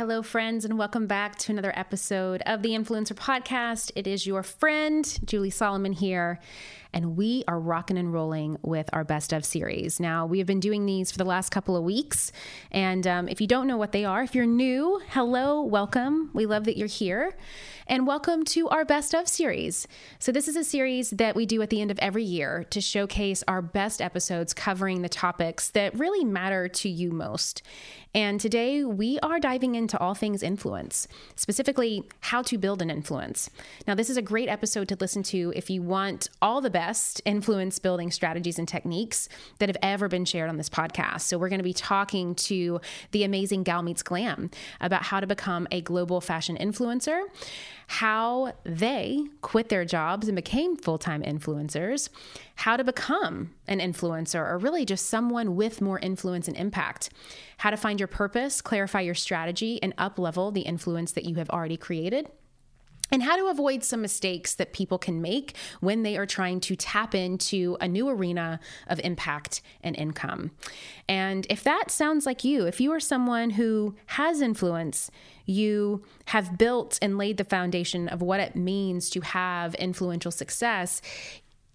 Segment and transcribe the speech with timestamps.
[0.00, 3.92] Hello, friends, and welcome back to another episode of the Influencer Podcast.
[3.94, 6.40] It is your friend, Julie Solomon, here,
[6.94, 10.00] and we are rocking and rolling with our best of series.
[10.00, 12.32] Now, we have been doing these for the last couple of weeks,
[12.70, 16.30] and um, if you don't know what they are, if you're new, hello, welcome.
[16.32, 17.36] We love that you're here
[17.90, 19.88] and welcome to our Best of series.
[20.20, 22.80] So, this is a series that we do at the end of every year to
[22.80, 27.62] showcase our best episodes covering the topics that really matter to you most.
[28.14, 31.06] And today we are diving into all things influence,
[31.36, 33.50] specifically how to build an influence.
[33.86, 37.20] Now, this is a great episode to listen to if you want all the best
[37.24, 39.28] influence building strategies and techniques
[39.58, 41.22] that have ever been shared on this podcast.
[41.22, 42.80] So, we're going to be talking to
[43.10, 44.48] the amazing Gal Meets Glam
[44.80, 47.22] about how to become a global fashion influencer
[47.90, 52.08] how they quit their jobs and became full time influencers,
[52.54, 57.10] how to become an influencer or really just someone with more influence and impact,
[57.58, 61.34] how to find your purpose, clarify your strategy, and up level the influence that you
[61.34, 62.30] have already created
[63.10, 66.76] and how to avoid some mistakes that people can make when they are trying to
[66.76, 70.50] tap into a new arena of impact and income.
[71.08, 75.10] And if that sounds like you, if you are someone who has influence,
[75.46, 81.02] you have built and laid the foundation of what it means to have influential success,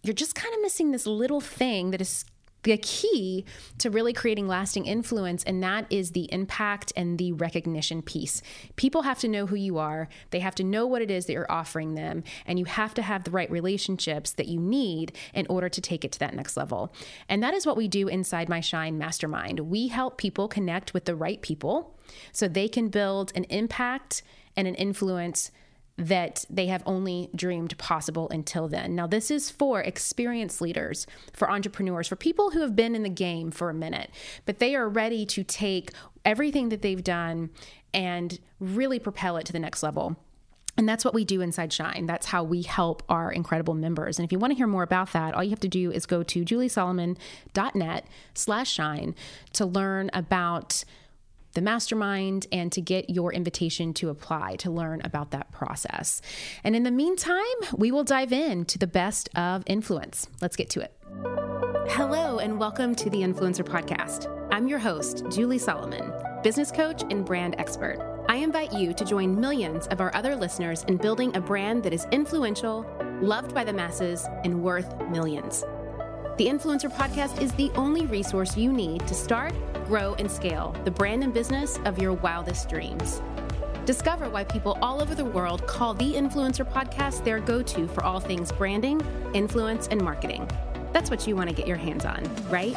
[0.03, 2.25] you're just kind of missing this little thing that is
[2.65, 3.45] the key
[3.77, 8.41] to really creating lasting influence, and that is the impact and the recognition piece.
[8.75, 11.33] People have to know who you are, they have to know what it is that
[11.33, 15.45] you're offering them, and you have to have the right relationships that you need in
[15.47, 16.93] order to take it to that next level.
[17.29, 19.59] And that is what we do inside my Shine Mastermind.
[19.61, 21.95] We help people connect with the right people
[22.31, 24.23] so they can build an impact
[24.57, 25.51] and an influence
[25.97, 28.95] that they have only dreamed possible until then.
[28.95, 33.09] Now, this is for experienced leaders, for entrepreneurs, for people who have been in the
[33.09, 34.11] game for a minute,
[34.45, 35.91] but they are ready to take
[36.25, 37.49] everything that they've done
[37.93, 40.17] and really propel it to the next level.
[40.77, 42.05] And that's what we do inside Shine.
[42.05, 44.19] That's how we help our incredible members.
[44.19, 46.05] And if you want to hear more about that, all you have to do is
[46.05, 49.15] go to juliesolomon.net slash shine
[49.53, 50.83] to learn about
[51.55, 56.21] the mastermind and to get your invitation to apply to learn about that process.
[56.63, 57.41] And in the meantime,
[57.75, 60.27] we will dive in to the best of influence.
[60.41, 60.93] Let's get to it.
[61.89, 64.29] Hello, and welcome to the Influencer Podcast.
[64.51, 66.11] I'm your host, Julie Solomon,
[66.43, 68.25] business coach and brand expert.
[68.27, 71.93] I invite you to join millions of our other listeners in building a brand that
[71.93, 72.85] is influential,
[73.21, 75.63] loved by the masses, and worth millions.
[76.37, 79.53] The Influencer Podcast is the only resource you need to start
[79.85, 83.21] grow, and scale the brand and business of your wildest dreams.
[83.85, 88.03] Discover why people all over the world call the Influencer Podcast their go to for
[88.03, 89.01] all things branding,
[89.33, 90.49] influence, and marketing.
[90.91, 92.75] That's what you want to get your hands on, right?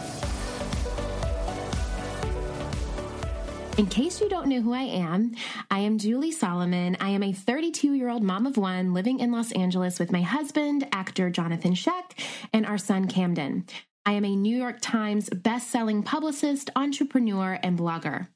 [3.79, 5.37] In case you don't know who I am,
[5.71, 6.97] I am Julie Solomon.
[7.01, 10.21] I am a 32 year old mom of one living in Los Angeles with my
[10.21, 12.11] husband, actor Jonathan Schaech,
[12.53, 13.67] and our son Camden.
[14.05, 18.27] I am a New York Times best-selling publicist, entrepreneur, and blogger.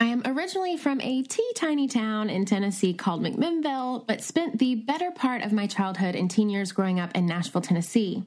[0.00, 4.74] I am originally from a tea tiny town in Tennessee called McMinnville, but spent the
[4.74, 8.24] better part of my childhood and teen years growing up in Nashville, Tennessee.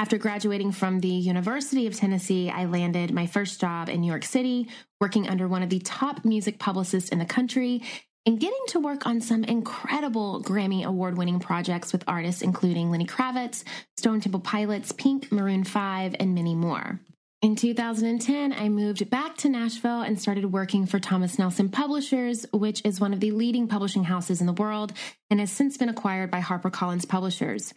[0.00, 4.24] After graduating from the University of Tennessee, I landed my first job in New York
[4.24, 4.66] City,
[4.98, 7.82] working under one of the top music publicists in the country
[8.24, 13.04] and getting to work on some incredible Grammy award winning projects with artists including Lenny
[13.04, 13.62] Kravitz,
[13.98, 16.98] Stone Temple Pilots, Pink, Maroon 5, and many more.
[17.42, 22.80] In 2010, I moved back to Nashville and started working for Thomas Nelson Publishers, which
[22.86, 24.94] is one of the leading publishing houses in the world
[25.28, 27.74] and has since been acquired by HarperCollins Publishers.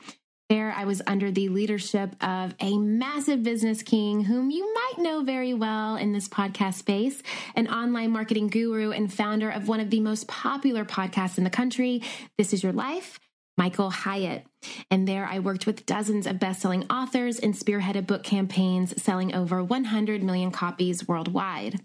[0.49, 5.23] There, I was under the leadership of a massive business king whom you might know
[5.23, 7.23] very well in this podcast space,
[7.55, 11.49] an online marketing guru and founder of one of the most popular podcasts in the
[11.49, 12.03] country,
[12.37, 13.19] This Is Your Life.
[13.57, 14.45] Michael Hyatt.
[14.89, 19.63] And there I worked with dozens of best-selling authors and spearheaded book campaigns selling over
[19.63, 21.79] 100 million copies worldwide.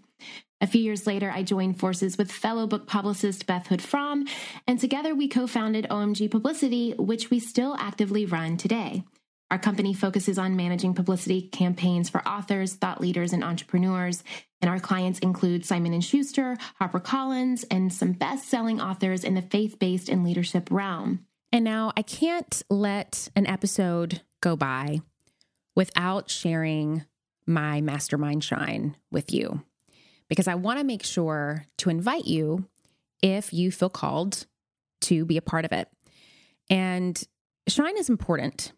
[0.61, 4.25] A few years later, I joined forces with fellow book publicist Beth Hood Fromm,
[4.67, 9.03] and together we co founded OMG Publicity, which we still actively run today.
[9.51, 14.23] Our company focuses on managing publicity campaigns for authors, thought leaders, and entrepreneurs.
[14.61, 20.09] And our clients include Simon & Schuster, HarperCollins, and some best-selling authors in the faith-based
[20.09, 21.25] and leadership realm.
[21.51, 25.01] And now I can't let an episode go by
[25.75, 27.05] without sharing
[27.47, 29.63] my mastermind shine with you
[30.29, 32.67] because I want to make sure to invite you
[33.21, 34.45] if you feel called
[35.01, 35.89] to be a part of it.
[36.69, 37.21] And
[37.67, 38.71] Shine is important.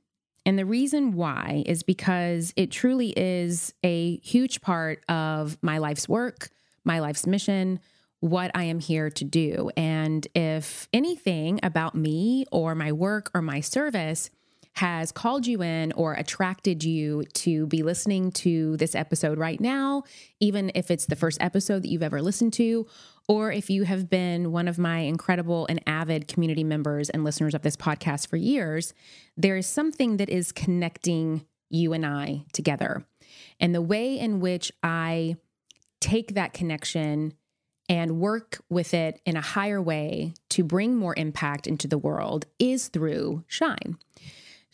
[0.46, 6.10] And the reason why is because it truly is a huge part of my life's
[6.10, 6.50] work,
[6.84, 7.80] my life's mission,
[8.22, 9.70] what I am here to do.
[9.78, 14.30] And if anything about me or my work or my service
[14.74, 20.04] has called you in or attracted you to be listening to this episode right now,
[20.40, 22.88] even if it's the first episode that you've ever listened to,
[23.28, 27.54] or if you have been one of my incredible and avid community members and listeners
[27.54, 28.94] of this podcast for years,
[29.36, 33.06] there is something that is connecting you and I together.
[33.60, 35.36] And the way in which I
[36.00, 37.34] take that connection
[37.88, 42.46] and work with it in a higher way to bring more impact into the world
[42.58, 43.98] is through Shine.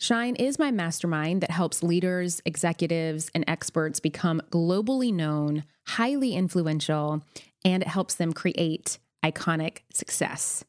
[0.00, 7.24] Shine is my mastermind that helps leaders, executives, and experts become globally known, highly influential,
[7.64, 10.64] and it helps them create iconic success.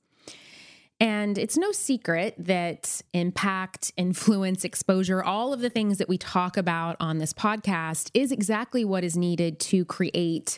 [0.99, 6.57] And it's no secret that impact, influence, exposure, all of the things that we talk
[6.57, 10.57] about on this podcast is exactly what is needed to create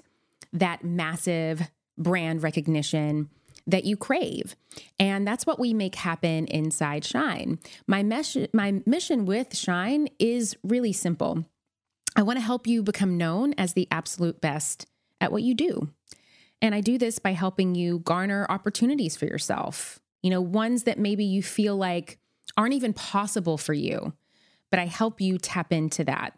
[0.53, 3.29] that massive brand recognition
[3.67, 4.55] that you crave.
[4.99, 7.59] And that's what we make happen inside Shine.
[7.87, 11.45] My, mesh- my mission with Shine is really simple.
[12.15, 14.85] I want to help you become known as the absolute best
[15.19, 15.89] at what you do.
[16.61, 20.99] And I do this by helping you garner opportunities for yourself, you know, ones that
[20.99, 22.19] maybe you feel like
[22.57, 24.13] aren't even possible for you,
[24.69, 26.37] but I help you tap into that.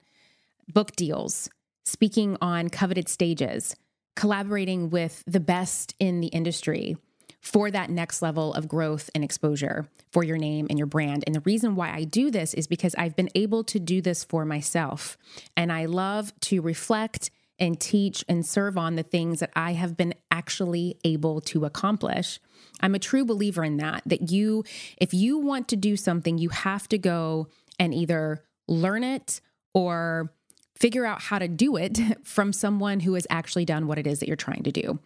[0.72, 1.50] Book deals,
[1.84, 3.76] speaking on coveted stages,
[4.16, 6.96] collaborating with the best in the industry
[7.44, 11.26] for that next level of growth and exposure for your name and your brand.
[11.28, 14.24] And the reason why I do this is because I've been able to do this
[14.24, 15.18] for myself.
[15.58, 19.98] And I love to reflect and teach and serve on the things that I have
[19.98, 22.40] been actually able to accomplish.
[22.80, 24.64] I'm a true believer in that, that you,
[24.98, 29.42] if you want to do something, you have to go and either learn it
[29.74, 30.34] or
[30.76, 34.20] figure out how to do it from someone who has actually done what it is
[34.20, 35.00] that you're trying to do.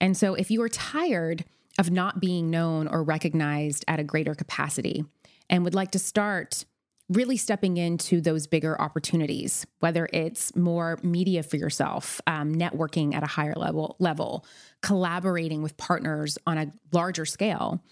[0.00, 1.44] And so if you are tired
[1.78, 5.04] of not being known or recognized at a greater capacity
[5.50, 6.64] and would like to start
[7.10, 13.22] really stepping into those bigger opportunities, whether it's more media for yourself, um, networking at
[13.22, 14.46] a higher level, level,
[14.80, 17.82] collaborating with partners on a larger scale,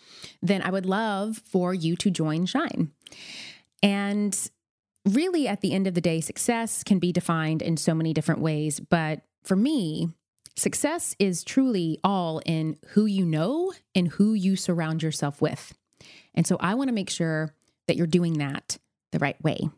[0.41, 2.91] then I would love for you to join Shine.
[3.83, 4.39] And
[5.05, 8.41] really, at the end of the day, success can be defined in so many different
[8.41, 8.81] ways.
[8.81, 10.09] But for me,
[10.57, 15.73] Success is truly all in who you know and who you surround yourself with.
[16.35, 17.55] And so I want to make sure
[17.87, 18.79] that you're doing that
[19.13, 19.69] the right way.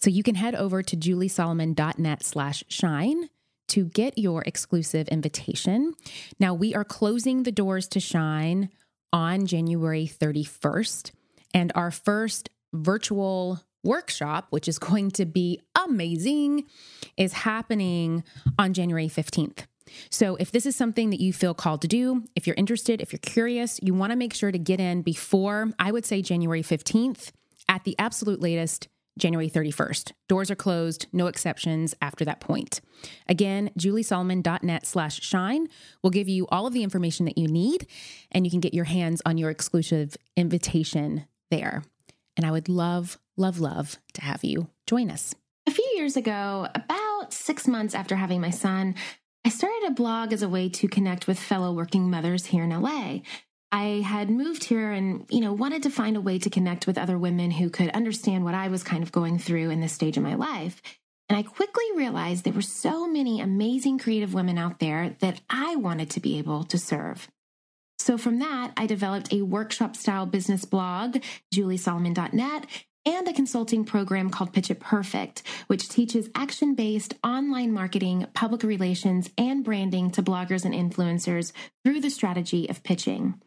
[0.00, 3.30] So you can head over to juliesolomon.net slash shine
[3.68, 5.94] to get your exclusive invitation.
[6.38, 8.68] Now we are closing the doors to shine
[9.12, 11.12] on January 31st.
[11.54, 16.64] And our first virtual workshop, which is going to be amazing,
[17.16, 18.24] is happening
[18.58, 19.66] on January 15th.
[20.10, 23.12] So, if this is something that you feel called to do, if you're interested, if
[23.12, 26.62] you're curious, you want to make sure to get in before, I would say January
[26.62, 27.30] 15th,
[27.68, 28.88] at the absolute latest,
[29.18, 30.12] January 31st.
[30.28, 32.80] Doors are closed, no exceptions after that point.
[33.28, 35.68] Again, juliesolomon.net slash shine
[36.02, 37.86] will give you all of the information that you need,
[38.32, 41.84] and you can get your hands on your exclusive invitation there.
[42.36, 45.34] And I would love, love, love to have you join us.
[45.66, 48.96] A few years ago, about six months after having my son,
[49.44, 52.70] I started a blog as a way to connect with fellow working mothers here in
[52.70, 53.18] LA.
[53.70, 56.96] I had moved here and, you know, wanted to find a way to connect with
[56.96, 60.16] other women who could understand what I was kind of going through in this stage
[60.16, 60.80] of my life.
[61.28, 65.76] And I quickly realized there were so many amazing creative women out there that I
[65.76, 67.28] wanted to be able to serve.
[67.98, 71.18] So from that, I developed a workshop style business blog,
[71.54, 72.66] juliesolomon.net,
[73.06, 78.62] and a consulting program called Pitch It Perfect, which teaches action based online marketing, public
[78.62, 81.52] relations, and branding to bloggers and influencers
[81.84, 83.40] through the strategy of pitching.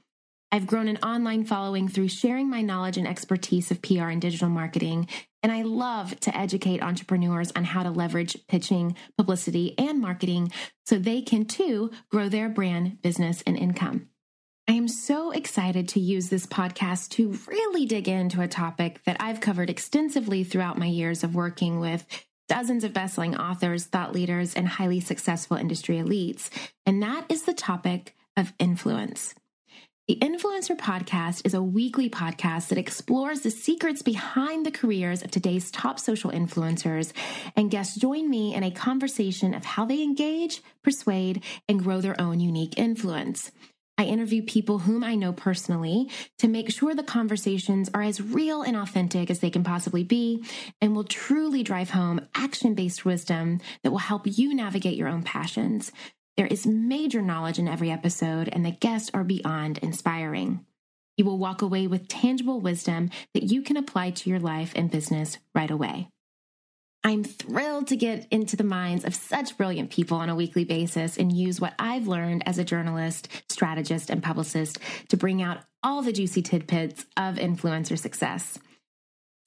[0.52, 4.50] I've grown an online following through sharing my knowledge and expertise of PR and digital
[4.50, 5.08] marketing,
[5.44, 10.52] and I love to educate entrepreneurs on how to leverage pitching, publicity, and marketing
[10.86, 14.10] so they can too grow their brand, business, and income.
[14.70, 19.16] I am so excited to use this podcast to really dig into a topic that
[19.18, 22.06] I've covered extensively throughout my years of working with
[22.50, 26.50] dozens of bestselling authors, thought leaders, and highly successful industry elites.
[26.86, 29.34] And that is the topic of influence.
[30.10, 35.32] The Influencer Podcast is a weekly podcast that explores the secrets behind the careers of
[35.32, 37.14] today's top social influencers,
[37.56, 42.20] and guests join me in a conversation of how they engage, persuade, and grow their
[42.20, 43.52] own unique influence.
[43.98, 48.62] I interview people whom I know personally to make sure the conversations are as real
[48.62, 50.44] and authentic as they can possibly be
[50.80, 55.24] and will truly drive home action based wisdom that will help you navigate your own
[55.24, 55.92] passions.
[56.38, 60.63] There is major knowledge in every episode, and the guests are beyond inspiring.
[61.18, 64.92] You will walk away with tangible wisdom that you can apply to your life and
[64.92, 66.10] business right away.
[67.08, 71.16] I'm thrilled to get into the minds of such brilliant people on a weekly basis
[71.16, 76.02] and use what I've learned as a journalist, strategist, and publicist to bring out all
[76.02, 78.60] the juicy tidbits of influencer success.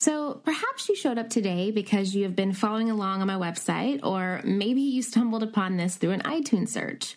[0.01, 4.01] So perhaps you showed up today because you have been following along on my website,
[4.03, 7.15] or maybe you stumbled upon this through an iTunes search.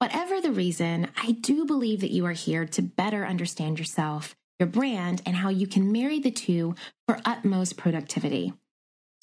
[0.00, 4.68] Whatever the reason, I do believe that you are here to better understand yourself, your
[4.68, 6.74] brand, and how you can marry the two
[7.06, 8.54] for utmost productivity.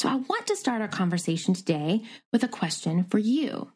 [0.01, 2.01] So I want to start our conversation today
[2.33, 3.71] with a question for you.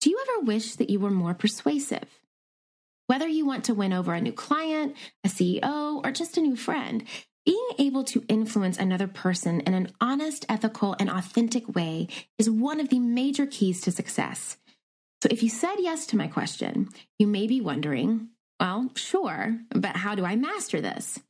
[0.00, 2.08] Do you ever wish that you were more persuasive?
[3.06, 6.56] Whether you want to win over a new client, a CEO, or just a new
[6.56, 7.04] friend,
[7.44, 12.08] being able to influence another person in an honest, ethical, and authentic way
[12.40, 14.56] is one of the major keys to success.
[15.22, 16.88] So if you said yes to my question,
[17.20, 21.20] you may be wondering, well, sure, but how do I master this?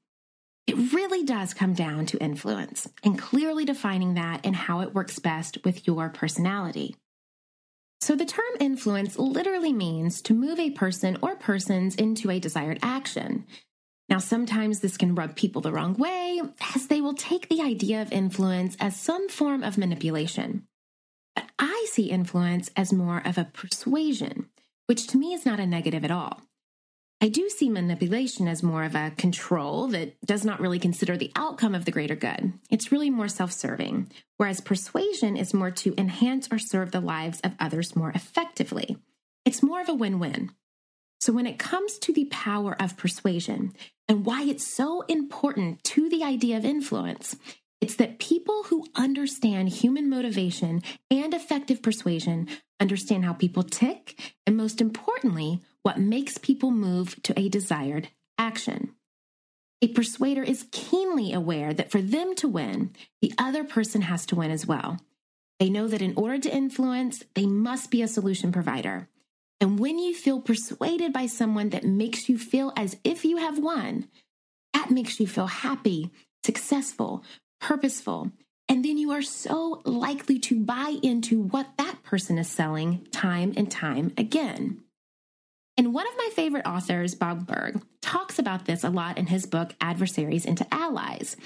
[0.66, 5.18] It really does come down to influence and clearly defining that and how it works
[5.20, 6.96] best with your personality.
[8.00, 12.78] So, the term influence literally means to move a person or persons into a desired
[12.82, 13.46] action.
[14.08, 16.40] Now, sometimes this can rub people the wrong way,
[16.75, 20.66] as they will take the idea of influence as some form of manipulation.
[21.35, 24.50] But I see influence as more of a persuasion,
[24.87, 26.42] which to me is not a negative at all.
[27.20, 31.32] I do see manipulation as more of a control that does not really consider the
[31.35, 32.52] outcome of the greater good.
[32.70, 37.40] It's really more self serving, whereas persuasion is more to enhance or serve the lives
[37.40, 38.99] of others more effectively.
[39.46, 40.50] It's more of a win win.
[41.18, 43.73] So, when it comes to the power of persuasion
[44.08, 47.37] and why it's so important to the idea of influence,
[47.80, 54.56] it's that people who understand human motivation and effective persuasion understand how people tick, and
[54.56, 58.90] most importantly, what makes people move to a desired action.
[59.81, 62.90] A persuader is keenly aware that for them to win,
[63.23, 64.99] the other person has to win as well.
[65.61, 69.09] They know that in order to influence, they must be a solution provider.
[69.61, 73.61] And when you feel persuaded by someone that makes you feel as if you have
[73.61, 74.09] won,
[74.75, 76.11] that makes you feel happy,
[76.45, 77.23] successful,
[77.61, 78.33] purposeful.
[78.69, 83.55] And then you are so likely to buy into what that person is selling time
[83.57, 84.83] and time again.
[85.78, 89.45] And one of my favorite authors, Bob Burg, talks about this a lot in his
[89.45, 91.37] book, Adversaries into Allies.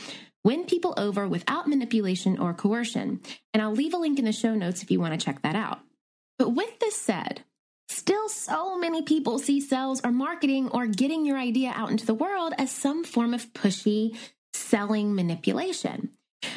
[0.45, 3.21] Win people over without manipulation or coercion.
[3.53, 5.57] And I'll leave a link in the show notes if you want to check that
[5.57, 5.81] out.
[6.39, 7.43] But with this said,
[7.89, 12.15] Still, so many people see sales or marketing or getting your idea out into the
[12.15, 14.17] world as some form of pushy
[14.55, 16.11] selling manipulation.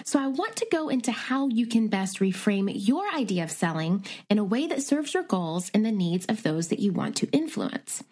[0.06, 4.06] So, I want to go into how you can best reframe your idea of selling
[4.30, 7.16] in a way that serves your goals and the needs of those that you want
[7.18, 8.04] to influence.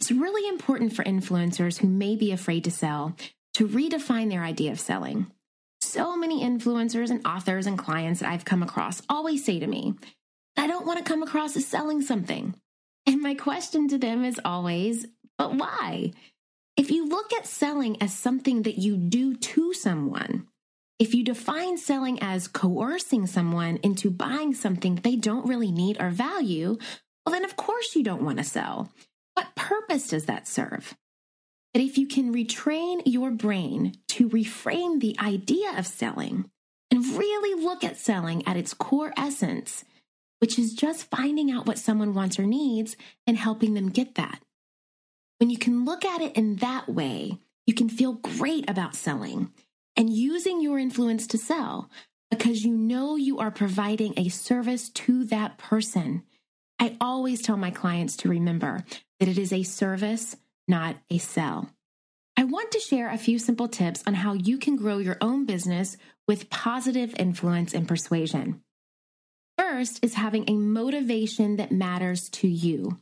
[0.00, 3.14] It's really important for influencers who may be afraid to sell
[3.54, 5.30] to redefine their idea of selling.
[5.80, 9.94] So many influencers and authors and clients that I've come across always say to me,
[10.56, 12.54] I don't want to come across as selling something.
[13.06, 15.06] And my question to them is always,
[15.38, 16.12] but why?
[16.76, 20.48] If you look at selling as something that you do to someone,
[21.02, 26.10] if you define selling as coercing someone into buying something they don't really need or
[26.10, 26.78] value,
[27.26, 28.88] well, then of course you don't want to sell.
[29.34, 30.94] What purpose does that serve?
[31.74, 36.48] But if you can retrain your brain to reframe the idea of selling
[36.88, 39.84] and really look at selling at its core essence,
[40.38, 44.38] which is just finding out what someone wants or needs and helping them get that.
[45.38, 49.50] When you can look at it in that way, you can feel great about selling
[49.96, 51.90] and using your influence to sell
[52.30, 56.22] because you know you are providing a service to that person.
[56.78, 58.84] I always tell my clients to remember
[59.20, 61.70] that it is a service, not a sell.
[62.36, 65.44] I want to share a few simple tips on how you can grow your own
[65.44, 65.96] business
[66.26, 68.62] with positive influence and persuasion.
[69.58, 72.98] First is having a motivation that matters to you.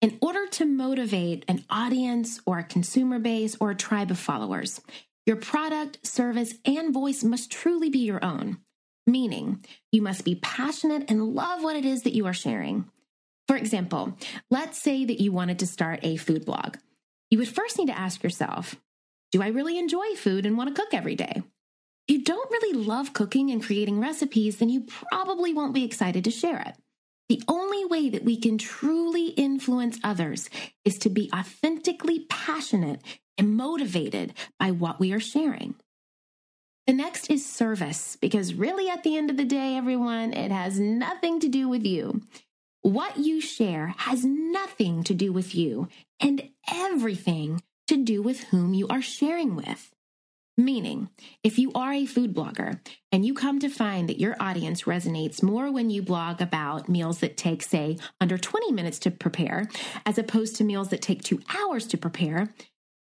[0.00, 4.80] In order to motivate an audience or a consumer base or a tribe of followers,
[5.26, 8.58] your product, service, and voice must truly be your own,
[9.06, 12.90] meaning you must be passionate and love what it is that you are sharing.
[13.46, 14.16] For example,
[14.50, 16.76] let's say that you wanted to start a food blog.
[17.30, 18.76] You would first need to ask yourself
[19.30, 21.42] Do I really enjoy food and want to cook every day?
[22.08, 26.24] If you don't really love cooking and creating recipes, then you probably won't be excited
[26.24, 26.76] to share it.
[27.28, 30.50] The only way that we can truly influence others
[30.84, 33.00] is to be authentically passionate
[33.38, 35.74] and motivated by what we are sharing.
[36.86, 40.80] The next is service, because really at the end of the day, everyone, it has
[40.80, 42.22] nothing to do with you.
[42.80, 48.74] What you share has nothing to do with you and everything to do with whom
[48.74, 49.92] you are sharing with.
[50.58, 51.08] Meaning,
[51.42, 55.42] if you are a food blogger and you come to find that your audience resonates
[55.42, 59.66] more when you blog about meals that take, say, under 20 minutes to prepare,
[60.04, 62.52] as opposed to meals that take two hours to prepare,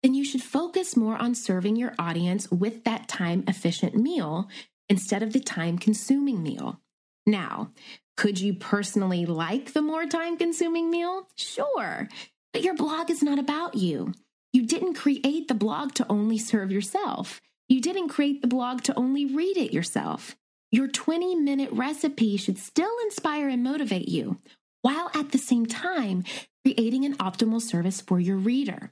[0.03, 4.50] then you should focus more on serving your audience with that time efficient meal
[4.89, 6.79] instead of the time consuming meal.
[7.25, 7.72] Now,
[8.17, 11.27] could you personally like the more time consuming meal?
[11.36, 12.08] Sure,
[12.53, 14.13] but your blog is not about you.
[14.53, 17.39] You didn't create the blog to only serve yourself.
[17.70, 20.36] You didn't create the blog to only read it yourself.
[20.72, 24.39] Your 20 minute recipe should still inspire and motivate you,
[24.81, 26.24] while at the same time
[26.65, 28.91] creating an optimal service for your reader.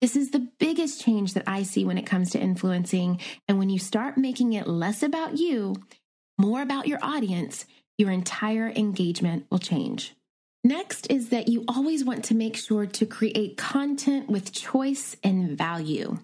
[0.00, 3.20] This is the biggest change that I see when it comes to influencing.
[3.48, 5.74] And when you start making it less about you,
[6.38, 7.64] more about your audience,
[7.96, 10.14] your entire engagement will change.
[10.62, 15.56] Next is that you always want to make sure to create content with choice and
[15.56, 16.18] value.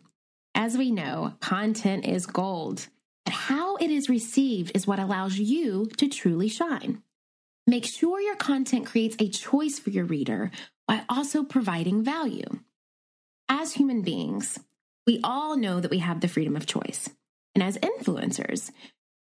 [0.55, 2.89] As we know, content is gold,
[3.25, 7.03] but how it is received is what allows you to truly shine.
[7.67, 10.51] Make sure your content creates a choice for your reader
[10.87, 12.61] while also providing value.
[13.55, 14.59] As human beings,
[15.07, 17.11] we all know that we have the freedom of choice.
[17.55, 18.71] And as influencers,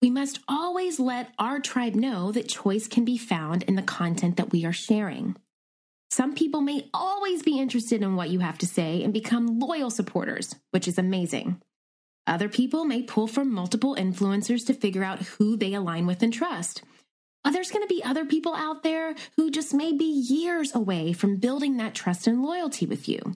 [0.02, 4.36] we must always let our tribe know that choice can be found in the content
[4.36, 5.36] that we are sharing.
[6.10, 9.88] Some people may always be interested in what you have to say and become loyal
[9.88, 11.58] supporters, which is amazing.
[12.26, 16.32] Other people may pull from multiple influencers to figure out who they align with and
[16.32, 16.82] trust.
[17.50, 21.38] There's going to be other people out there who just may be years away from
[21.38, 23.34] building that trust and loyalty with you.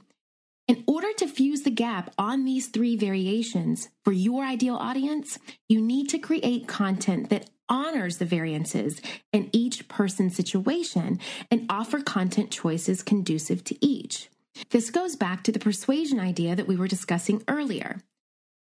[0.67, 5.83] In order to fuse the gap on these three variations for your ideal audience, you
[5.83, 12.51] need to create content that honors the variances in each person's situation and offer content
[12.51, 14.31] choices conducive to each.
[14.71, 18.01] This goes back to the persuasion idea that we were discussing earlier.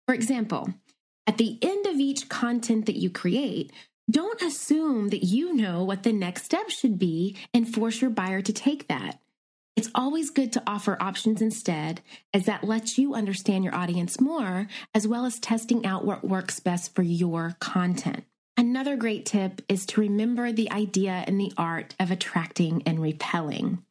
[0.07, 0.73] For example,
[1.27, 3.71] at the end of each content that you create,
[4.09, 8.41] don't assume that you know what the next step should be and force your buyer
[8.41, 9.19] to take that.
[9.77, 12.01] It's always good to offer options instead,
[12.33, 16.59] as that lets you understand your audience more, as well as testing out what works
[16.59, 18.25] best for your content.
[18.57, 23.83] Another great tip is to remember the idea and the art of attracting and repelling.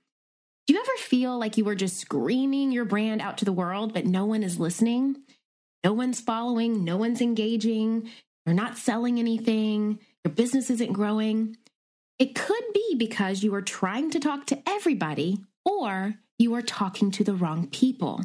[0.66, 3.95] Do you ever feel like you were just screaming your brand out to the world,
[3.95, 5.16] but no one is listening?
[5.83, 8.11] No one's following, no one's engaging,
[8.45, 11.57] you're not selling anything, your business isn't growing.
[12.19, 17.11] It could be because you are trying to talk to everybody or you are talking
[17.12, 18.25] to the wrong people.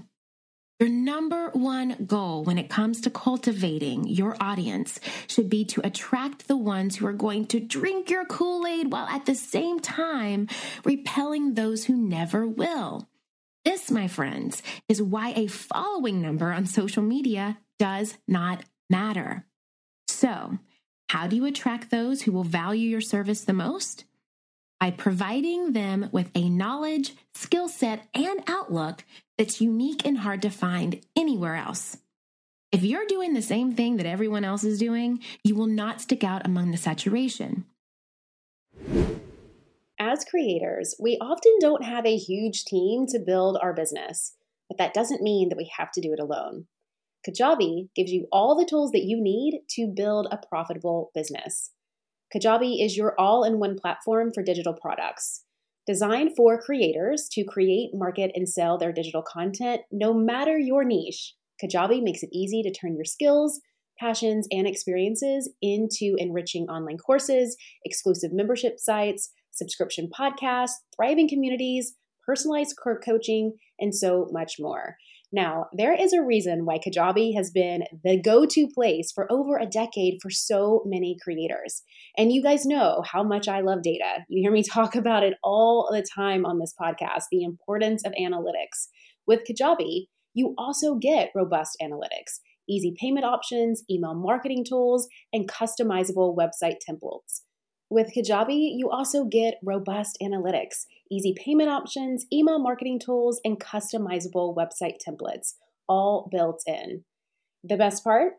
[0.79, 6.49] Your number one goal when it comes to cultivating your audience should be to attract
[6.49, 10.49] the ones who are going to drink your Kool Aid while at the same time
[10.83, 13.07] repelling those who never will.
[13.63, 19.45] This, my friends, is why a following number on social media does not matter.
[20.09, 20.59] So,
[21.09, 24.03] how do you attract those who will value your service the most?
[24.85, 29.03] By providing them with a knowledge, skill set, and outlook
[29.35, 31.97] that's unique and hard to find anywhere else.
[32.71, 36.23] If you're doing the same thing that everyone else is doing, you will not stick
[36.23, 37.65] out among the saturation.
[39.97, 44.35] As creators, we often don't have a huge team to build our business,
[44.69, 46.67] but that doesn't mean that we have to do it alone.
[47.27, 51.71] Kajabi gives you all the tools that you need to build a profitable business.
[52.33, 55.43] Kajabi is your all in one platform for digital products.
[55.87, 61.35] Designed for creators to create, market, and sell their digital content no matter your niche,
[61.63, 63.61] Kajabi makes it easy to turn your skills,
[63.99, 72.75] passions, and experiences into enriching online courses, exclusive membership sites, subscription podcasts, thriving communities, personalized
[73.05, 74.97] coaching, and so much more.
[75.31, 79.57] Now, there is a reason why Kajabi has been the go to place for over
[79.57, 81.81] a decade for so many creators.
[82.17, 84.25] And you guys know how much I love data.
[84.29, 88.13] You hear me talk about it all the time on this podcast the importance of
[88.13, 88.87] analytics.
[89.27, 96.35] With Kajabi, you also get robust analytics, easy payment options, email marketing tools, and customizable
[96.35, 97.41] website templates.
[97.89, 104.55] With Kajabi, you also get robust analytics, easy payment options, email marketing tools, and customizable
[104.55, 105.53] website templates,
[105.87, 107.03] all built in.
[107.63, 108.33] The best part?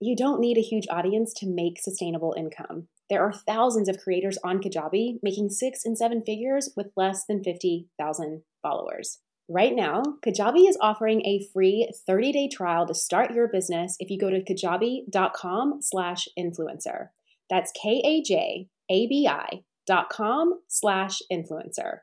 [0.00, 2.88] You don't need a huge audience to make sustainable income.
[3.10, 7.42] There are thousands of creators on Kajabi making six and seven figures with less than
[7.42, 9.18] 50,000 followers.
[9.48, 14.18] Right now, Kajabi is offering a free 30-day trial to start your business if you
[14.18, 17.08] go to kajabi.com slash influencer.
[17.48, 22.00] That's K-A-J A-B-I kajabi.com slash influencer.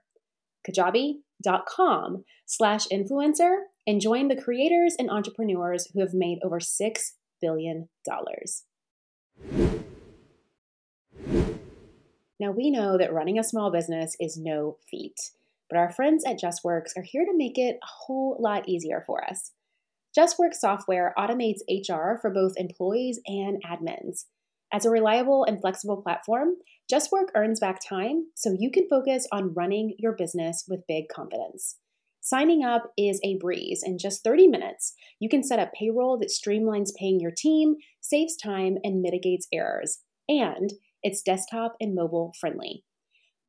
[0.67, 3.55] Kajabi.com slash influencer
[3.87, 6.97] and join the creators and entrepreneurs who have made over $6
[7.41, 7.89] billion.
[12.39, 15.15] Now, we know that running a small business is no feat,
[15.69, 19.23] but our friends at JustWorks are here to make it a whole lot easier for
[19.23, 19.51] us.
[20.17, 24.25] JustWorks software automates HR for both employees and admins.
[24.73, 26.55] As a reliable and flexible platform,
[26.91, 31.77] JustWork earns back time so you can focus on running your business with big confidence.
[32.21, 33.81] Signing up is a breeze.
[33.83, 38.35] In just 30 minutes, you can set up payroll that streamlines paying your team, saves
[38.35, 39.99] time, and mitigates errors.
[40.29, 42.83] And it's desktop and mobile friendly.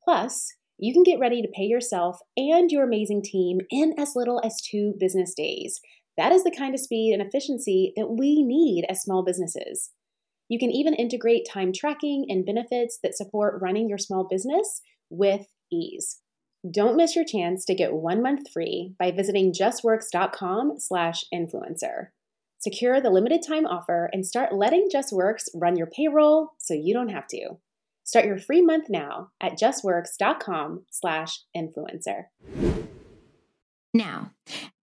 [0.03, 4.41] Plus, you can get ready to pay yourself and your amazing team in as little
[4.45, 5.81] as two business days.
[6.17, 9.91] That is the kind of speed and efficiency that we need as small businesses.
[10.49, 15.47] You can even integrate time tracking and benefits that support running your small business with
[15.73, 16.21] ease.
[16.69, 22.09] Don't miss your chance to get one month free by visiting justworks.com slash influencer.
[22.59, 27.11] Secure the limited time offer and start letting JustWorks run your payroll so you don't
[27.11, 27.59] have to.
[28.05, 32.25] Start your free month now at justworks.com slash influencer.
[33.93, 34.33] Now,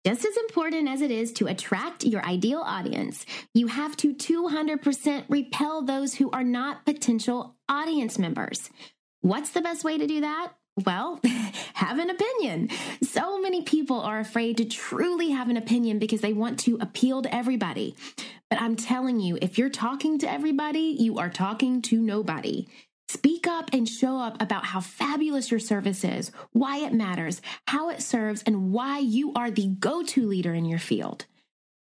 [0.05, 5.25] just as important as it is to attract your ideal audience, you have to 200%
[5.29, 8.71] repel those who are not potential audience members.
[9.21, 10.53] What's the best way to do that?
[10.87, 11.21] Well,
[11.75, 12.71] have an opinion.
[13.03, 17.21] So many people are afraid to truly have an opinion because they want to appeal
[17.23, 17.95] to everybody.
[18.49, 22.67] But I'm telling you, if you're talking to everybody, you are talking to nobody.
[23.11, 27.89] Speak up and show up about how fabulous your service is, why it matters, how
[27.89, 31.27] it serves, and why you are the go to leader in your field.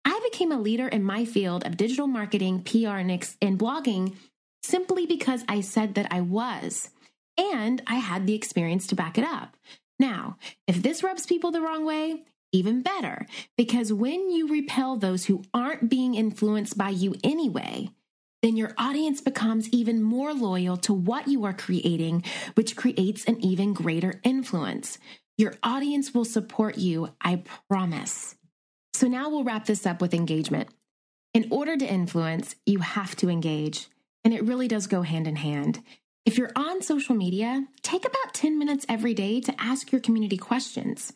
[0.03, 4.17] I became a leader in my field of digital marketing, PR, and blogging
[4.61, 6.89] simply because I said that I was.
[7.37, 9.55] And I had the experience to back it up.
[9.97, 10.35] Now,
[10.67, 13.25] if this rubs people the wrong way, even better,
[13.55, 17.87] because when you repel those who aren't being influenced by you anyway,
[18.45, 23.43] then your audience becomes even more loyal to what you are creating, which creates an
[23.43, 24.99] even greater influence.
[25.35, 28.35] Your audience will support you, I promise.
[28.93, 30.69] So now we'll wrap this up with engagement.
[31.33, 33.87] In order to influence, you have to engage,
[34.23, 35.81] and it really does go hand in hand.
[36.23, 40.37] If you're on social media, take about 10 minutes every day to ask your community
[40.37, 41.13] questions.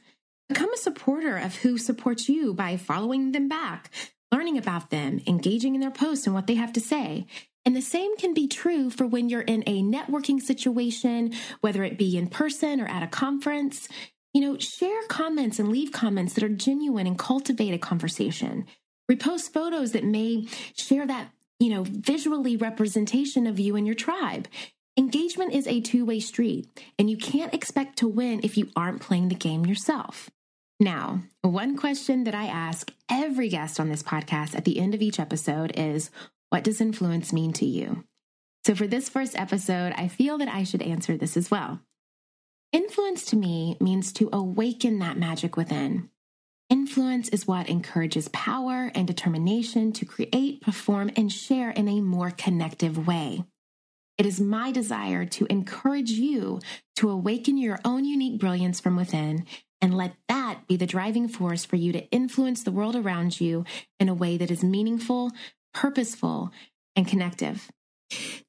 [0.47, 3.91] Become a supporter of who supports you by following them back,
[4.31, 7.25] learning about them, engaging in their posts and what they have to say.
[7.65, 11.97] And the same can be true for when you're in a networking situation, whether it
[11.97, 13.87] be in person or at a conference.
[14.33, 18.65] You know, share comments and leave comments that are genuine and cultivate a conversation.
[19.11, 24.47] Repost photos that may share that, you know, visually representation of you and your tribe.
[24.97, 29.01] Engagement is a two way street, and you can't expect to win if you aren't
[29.01, 30.29] playing the game yourself.
[30.79, 35.01] Now, one question that I ask every guest on this podcast at the end of
[35.01, 36.09] each episode is
[36.51, 38.05] What does influence mean to you?
[38.65, 41.81] So, for this first episode, I feel that I should answer this as well.
[42.71, 46.09] Influence to me means to awaken that magic within.
[46.69, 52.31] Influence is what encourages power and determination to create, perform, and share in a more
[52.31, 53.43] connective way.
[54.19, 56.59] It is my desire to encourage you
[56.97, 59.45] to awaken your own unique brilliance from within
[59.81, 63.63] and let that be the driving force for you to influence the world around you
[63.97, 65.31] in a way that is meaningful,
[65.73, 66.51] purposeful,
[66.97, 67.71] and connective.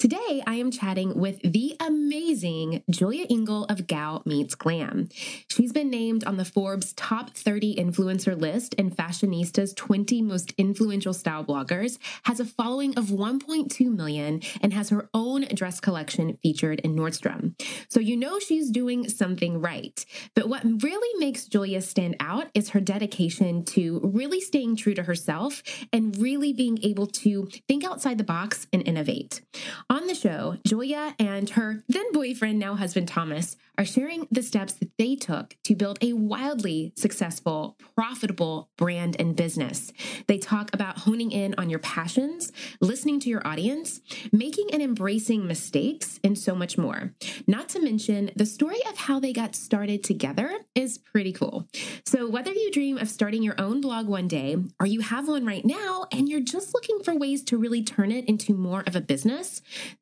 [0.00, 5.10] Today, I am chatting with the amazing Julia Engel of Gal Meets Glam.
[5.46, 11.12] She's been named on the Forbes Top 30 Influencer list and Fashionista's 20 Most Influential
[11.12, 16.80] Style Bloggers, has a following of 1.2 million, and has her own dress collection featured
[16.80, 17.60] in Nordstrom.
[17.90, 20.02] So you know she's doing something right.
[20.34, 25.02] But what really makes Julia stand out is her dedication to really staying true to
[25.02, 29.42] herself and really being able to think outside the box and innovate.
[29.88, 34.74] On the show, Julia and her then boyfriend, now husband Thomas, are sharing the steps
[34.74, 39.90] that they took to build a wildly successful, profitable brand and business.
[40.26, 45.46] They talk about honing in on your passions, listening to your audience, making and embracing
[45.46, 47.14] mistakes, and so much more.
[47.46, 51.66] Not to mention, the story of how they got started together is pretty cool.
[52.04, 55.46] So, whether you dream of starting your own blog one day, or you have one
[55.46, 58.94] right now and you're just looking for ways to really turn it into more of
[58.94, 59.39] a business,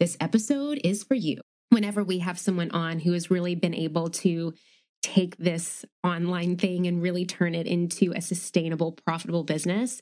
[0.01, 1.41] this episode is for you.
[1.71, 4.55] Whenever we have someone on who has really been able to
[5.03, 10.01] take this online thing and really turn it into a sustainable, profitable business,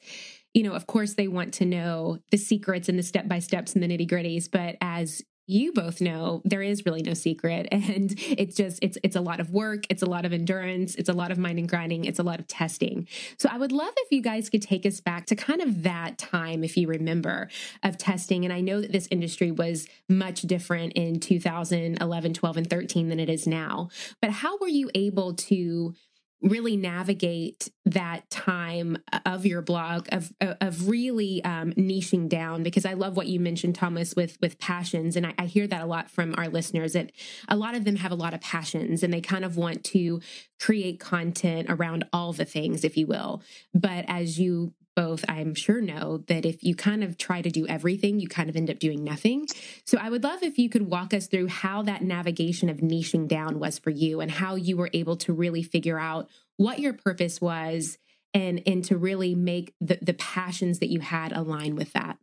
[0.55, 3.75] you know, of course, they want to know the secrets and the step by steps
[3.75, 4.51] and the nitty gritties.
[4.51, 7.68] But as you both know there is really no secret.
[7.87, 11.09] And it's just it's it's a lot of work it's a lot of endurance it's
[11.09, 13.06] a lot of mind and grinding it's a lot of testing.
[13.38, 16.18] So i would love if you guys could take us back to kind of that
[16.18, 17.48] time if you remember
[17.82, 18.44] of testing.
[18.44, 23.20] And i know that this industry was much different in 2011 12 and 13 than
[23.20, 23.88] it is now.
[24.20, 25.94] But how were you able to
[26.42, 32.92] really navigate that time of your blog of of really um, niching down because I
[32.92, 35.16] love what you mentioned Thomas with with passions.
[35.16, 37.12] And I, I hear that a lot from our listeners that
[37.49, 40.20] a lot of them have a lot of passions and they kind of want to
[40.61, 43.42] create content around all the things if you will.
[43.75, 47.66] But as you both, I'm sure, know that if you kind of try to do
[47.68, 49.46] everything, you kind of end up doing nothing.
[49.85, 53.28] So I would love if you could walk us through how that navigation of niching
[53.28, 56.94] down was for you and how you were able to really figure out what your
[56.94, 57.98] purpose was
[58.35, 62.18] and and to really make the, the passions that you had align with that.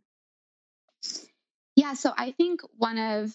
[1.76, 3.32] Yeah, so I think one of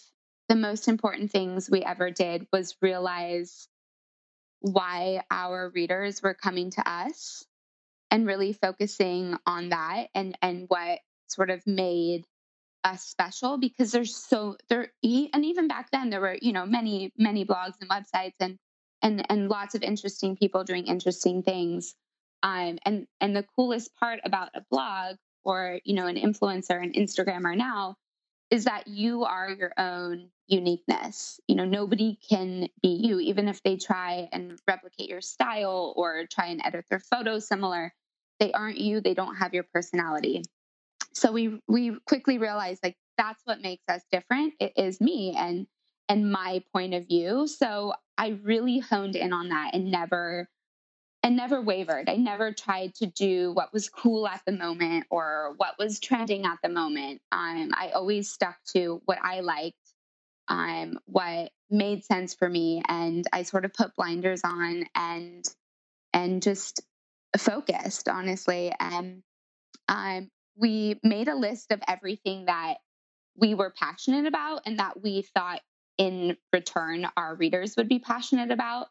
[0.48, 3.68] the most important things we ever did was realize
[4.60, 7.44] why our readers were coming to us
[8.10, 12.24] and really focusing on that and and what sort of made
[12.84, 17.12] us special because there's so there and even back then there were you know many
[17.16, 18.58] many blogs and websites and
[19.02, 21.94] and and lots of interesting people doing interesting things.
[22.42, 26.92] Um and and the coolest part about a blog or you know an influencer an
[26.92, 27.96] instagrammer now
[28.50, 31.38] is that you are your own uniqueness.
[31.46, 36.26] You know nobody can be you even if they try and replicate your style or
[36.30, 37.92] try and edit their photos similar
[38.40, 40.42] they aren't you they don't have your personality.
[41.12, 44.54] So we we quickly realized like that's what makes us different.
[44.58, 45.66] It is me and
[46.08, 47.46] and my point of view.
[47.46, 50.48] So i really honed in on that and never
[51.22, 52.08] and never wavered.
[52.08, 56.46] I never tried to do what was cool at the moment or what was trending
[56.46, 57.20] at the moment.
[57.30, 59.76] Um, i always stuck to what i liked
[60.48, 65.44] um, what made sense for me and i sort of put blinders on and
[66.12, 66.80] and just
[67.36, 68.72] focused, honestly.
[68.78, 69.22] And
[69.88, 72.76] um, we made a list of everything that
[73.36, 75.60] we were passionate about and that we thought
[75.98, 78.88] in return our readers would be passionate about.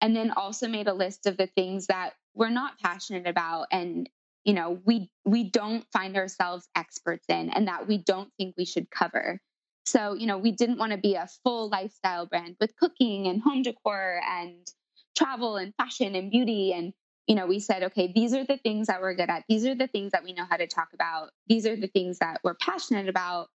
[0.00, 4.08] And then also made a list of the things that we're not passionate about and
[4.44, 8.64] you know we we don't find ourselves experts in and that we don't think we
[8.64, 9.40] should cover
[9.86, 13.42] so you know we didn't want to be a full lifestyle brand with cooking and
[13.42, 14.68] home decor and
[15.16, 16.92] travel and fashion and beauty and
[17.26, 19.44] you know, we said, okay, these are the things that we're good at.
[19.48, 21.30] These are the things that we know how to talk about.
[21.48, 23.48] These are the things that we're passionate about.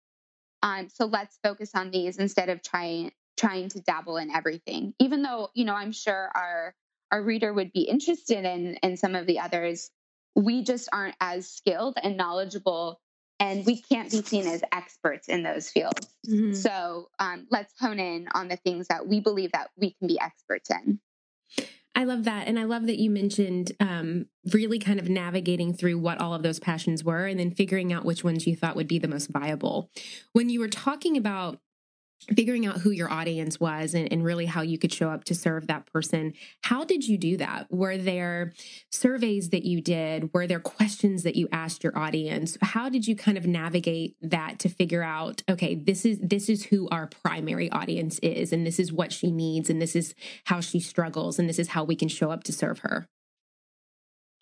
[0.61, 4.93] Um, so let's focus on these instead of trying trying to dabble in everything.
[4.99, 6.75] Even though, you know, I'm sure our
[7.11, 9.89] our reader would be interested in in some of the others,
[10.35, 12.99] we just aren't as skilled and knowledgeable
[13.39, 16.07] and we can't be seen as experts in those fields.
[16.29, 16.53] Mm-hmm.
[16.53, 20.19] So um, let's hone in on the things that we believe that we can be
[20.19, 20.99] experts in.
[21.93, 22.47] I love that.
[22.47, 26.41] And I love that you mentioned um, really kind of navigating through what all of
[26.41, 29.29] those passions were and then figuring out which ones you thought would be the most
[29.29, 29.89] viable.
[30.31, 31.59] When you were talking about
[32.35, 35.33] figuring out who your audience was and, and, really how you could show up to
[35.33, 36.33] serve that person.
[36.63, 37.65] How did you do that?
[37.71, 38.53] Were there
[38.91, 40.31] surveys that you did?
[40.33, 42.57] Were there questions that you asked your audience?
[42.61, 46.65] How did you kind of navigate that to figure out okay this is this is
[46.65, 50.13] who our primary audience is and this is what she needs and this is
[50.45, 53.07] how she struggles and this is how we can show up to serve her?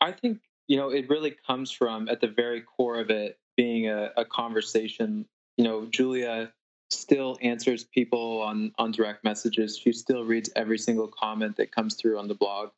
[0.02, 3.88] I think you know it really comes from at the very core of it being
[3.90, 5.26] a, a conversation.
[5.56, 6.52] You know julia
[6.90, 9.78] still answers people on on direct messages.
[9.78, 12.70] She still reads every single comment that comes through on the blog.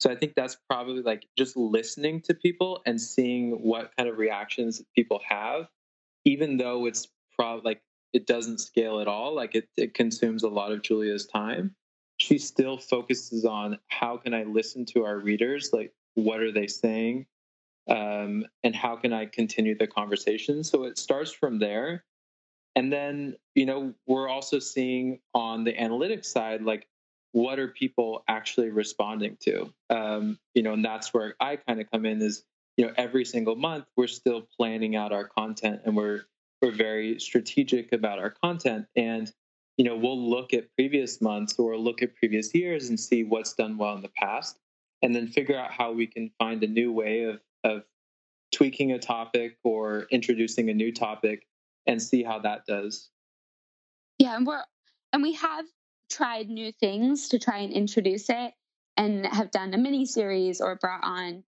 [0.00, 4.16] So I think that's probably like just listening to people and seeing what kind of
[4.16, 5.68] reactions people have,
[6.24, 10.48] even though it's probably like it doesn't scale at all, like it, it consumes a
[10.48, 11.76] lot of Julia's time.
[12.16, 16.66] She still focuses on how can I listen to our readers, like what are they
[16.66, 17.26] saying,
[17.88, 20.64] um, and how can I continue the conversation.
[20.64, 22.04] So it starts from there,
[22.80, 26.88] and then, you know, we're also seeing on the analytics side, like
[27.32, 29.70] what are people actually responding to?
[29.90, 32.42] Um, you know, and that's where I kind of come in is,
[32.78, 36.22] you know, every single month we're still planning out our content and we're
[36.62, 38.86] we're very strategic about our content.
[38.96, 39.30] And,
[39.76, 43.52] you know, we'll look at previous months or look at previous years and see what's
[43.52, 44.58] done well in the past
[45.02, 47.82] and then figure out how we can find a new way of of
[48.52, 51.46] tweaking a topic or introducing a new topic
[51.86, 53.10] and see how that does.
[54.18, 54.62] Yeah, and we're
[55.12, 55.64] and we have
[56.10, 58.52] tried new things to try and introduce it
[58.96, 61.44] and have done a mini series or brought on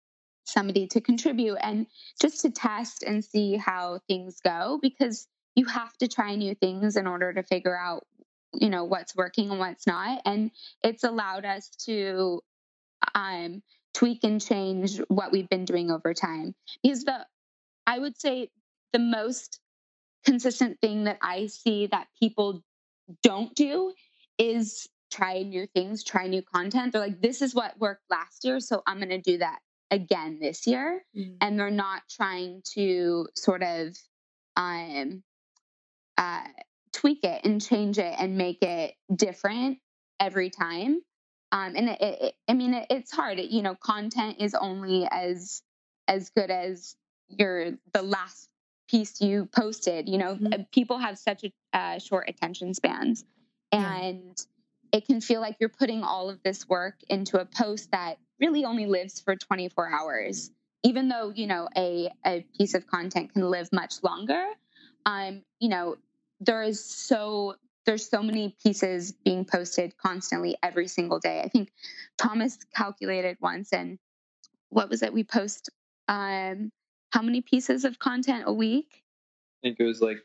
[0.46, 1.88] somebody to contribute and
[2.22, 6.96] just to test and see how things go because you have to try new things
[6.96, 8.06] in order to figure out
[8.54, 10.52] you know what's working and what's not and
[10.84, 12.42] it's allowed us to
[13.14, 13.62] um
[13.94, 17.26] tweak and change what we've been doing over time because the
[17.86, 18.50] i would say
[18.94, 19.60] the most
[20.28, 22.62] consistent thing that i see that people
[23.24, 23.94] don't do
[24.38, 26.92] is try new things try new content.
[26.92, 29.60] They're like this is what worked last year so i'm going to do that
[29.90, 31.02] again this year.
[31.16, 31.38] Mm.
[31.40, 33.96] and they're not trying to sort of
[34.58, 35.24] um
[36.18, 36.44] uh
[36.92, 39.78] tweak it and change it and make it different
[40.20, 41.00] every time.
[41.52, 43.40] Um, and it, it, i mean it, it's hard.
[43.40, 45.62] You know content is only as
[46.08, 46.96] as good as
[47.30, 48.50] your the last
[48.88, 50.48] piece you posted you know mm-hmm.
[50.54, 53.26] Uh, people have such a uh, short attention spans
[53.72, 54.36] and
[54.94, 54.98] yeah.
[55.00, 58.66] it can feel like you're putting all of this work into a post that really
[58.66, 60.52] only lives for 24 hours
[60.84, 64.46] even though you know a, a piece of content can live much longer
[65.06, 65.98] um you know
[66.40, 71.40] there is so there's so many pieces being posted constantly every single day.
[71.40, 71.72] I think
[72.18, 73.98] Thomas calculated once and
[74.70, 75.14] what was it?
[75.14, 75.70] We post
[76.10, 76.70] um
[77.12, 79.04] how many pieces of content a week?
[79.64, 80.18] I think it was like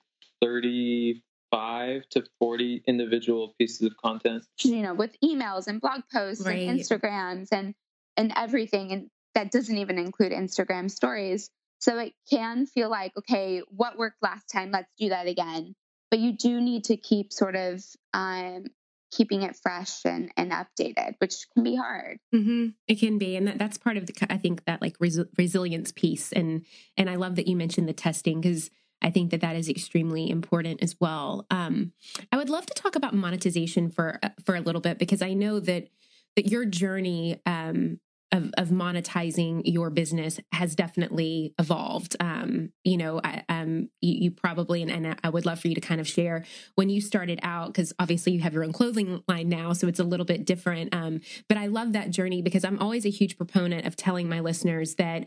[0.43, 4.45] 35 to 40 individual pieces of content.
[4.63, 6.69] You know, with emails and blog posts right.
[6.69, 7.75] and Instagrams and
[8.17, 11.49] and everything and that doesn't even include Instagram stories.
[11.79, 14.71] So it can feel like, okay, what worked last time?
[14.71, 15.75] Let's do that again
[16.13, 18.67] but you do need to keep sort of um,
[19.13, 22.19] keeping it fresh and, and updated, which can be hard.
[22.35, 22.69] Mm-hmm.
[22.89, 25.93] It can be, and that, that's part of the I think that like res- resilience
[25.93, 26.65] piece, and
[26.97, 28.71] and I love that you mentioned the testing because
[29.03, 31.47] I think that that is extremely important as well.
[31.51, 31.93] Um,
[32.31, 35.35] I would love to talk about monetization for uh, for a little bit because I
[35.35, 35.89] know that
[36.37, 38.01] that your journey um,
[38.33, 42.17] of, of monetizing your business has definitely evolved.
[42.19, 45.75] Um, you know, I, um, you, you, probably, and, and, I would love for you
[45.75, 49.23] to kind of share when you started out, because obviously you have your own clothing
[49.29, 50.95] line now, so it's a little bit different.
[50.95, 54.41] Um, but I love that journey because I'm always a huge proponent of telling my
[54.41, 55.27] listeners that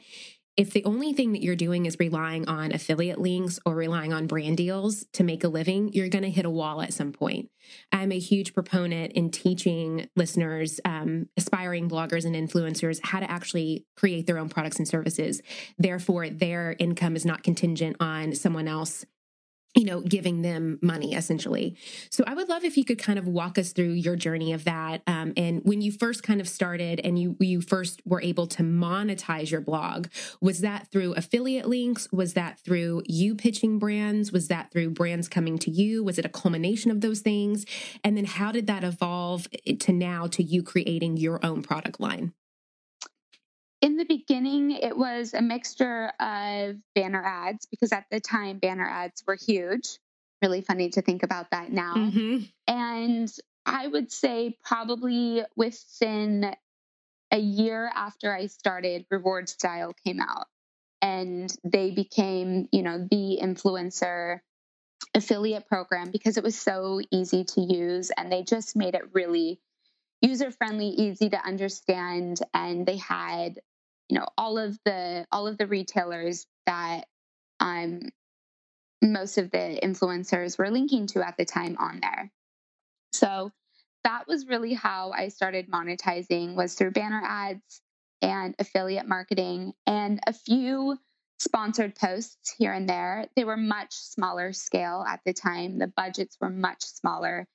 [0.57, 4.25] if the only thing that you're doing is relying on affiliate links or relying on
[4.25, 7.49] brand deals to make a living, you're going to hit a wall at some point.
[7.91, 13.85] I'm a huge proponent in teaching listeners, um, aspiring bloggers and influencers, how to actually
[13.97, 15.41] create their own products and services.
[15.77, 19.05] Therefore, their income is not contingent on someone else
[19.75, 21.75] you know, giving them money essentially.
[22.09, 24.63] So I would love if you could kind of walk us through your journey of
[24.63, 25.01] that.
[25.05, 28.63] Um, and when you first kind of started and you you first were able to
[28.63, 30.07] monetize your blog,
[30.39, 32.07] was that through affiliate links?
[32.11, 34.31] Was that through you pitching brands?
[34.31, 36.03] Was that through brands coming to you?
[36.03, 37.65] Was it a culmination of those things?
[38.03, 39.47] And then how did that evolve
[39.79, 42.33] to now to you creating your own product line?
[43.85, 48.89] In the beginning, it was a mixture of banner ads because at the time, banner
[48.89, 49.99] ads were huge.
[50.41, 51.93] Really funny to think about that now.
[51.93, 52.45] Mm-hmm.
[52.67, 53.31] And
[53.63, 56.55] I would say probably within
[57.29, 60.47] a year after I started, Reward Style came out
[61.03, 64.39] and they became, you know, the influencer
[65.13, 69.59] affiliate program because it was so easy to use and they just made it really
[70.23, 72.39] user friendly, easy to understand.
[72.51, 73.59] And they had
[74.09, 77.05] you know all of the all of the retailers that
[77.59, 78.01] um
[79.01, 82.31] most of the influencers were linking to at the time on there.
[83.13, 83.51] So
[84.03, 87.81] that was really how i started monetizing was through banner ads
[88.21, 90.97] and affiliate marketing and a few
[91.39, 93.27] sponsored posts here and there.
[93.35, 95.79] They were much smaller scale at the time.
[95.79, 97.47] The budgets were much smaller.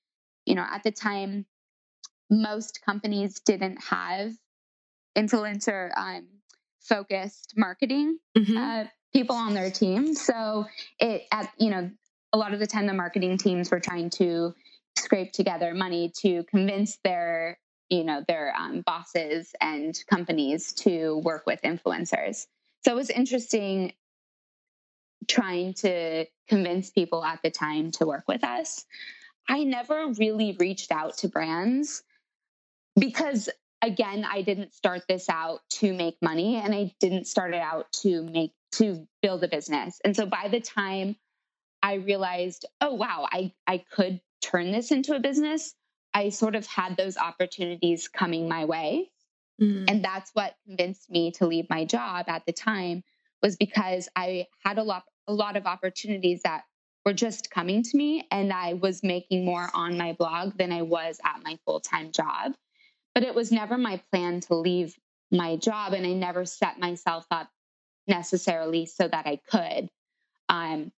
[0.46, 1.46] You know at the time
[2.30, 4.32] most companies didn't have
[5.16, 6.26] influencer um,
[6.80, 8.56] focused marketing mm-hmm.
[8.56, 10.14] uh, people on their team.
[10.14, 10.66] So
[10.98, 11.90] it, at, you know,
[12.32, 14.54] a lot of the time the marketing teams were trying to
[14.96, 21.44] scrape together money to convince their, you know, their um, bosses and companies to work
[21.46, 22.46] with influencers.
[22.84, 23.92] So it was interesting
[25.28, 28.84] trying to convince people at the time to work with us.
[29.48, 32.02] I never really reached out to brands
[32.98, 33.48] because
[33.82, 37.90] again, I didn't start this out to make money and I didn't start it out
[38.02, 40.00] to make to build a business.
[40.04, 41.16] And so by the time
[41.82, 45.74] I realized, oh wow, I I could turn this into a business,
[46.14, 49.10] I sort of had those opportunities coming my way.
[49.60, 49.84] Mm-hmm.
[49.88, 53.02] And that's what convinced me to leave my job at the time
[53.42, 56.64] was because I had a lot a lot of opportunities that
[57.04, 60.82] were just coming to me and I was making more on my blog than I
[60.82, 62.52] was at my full-time job
[63.14, 64.94] but it was never my plan to leave
[65.30, 67.48] my job and i never set myself up
[68.06, 69.88] necessarily so that i could
[70.50, 70.90] um,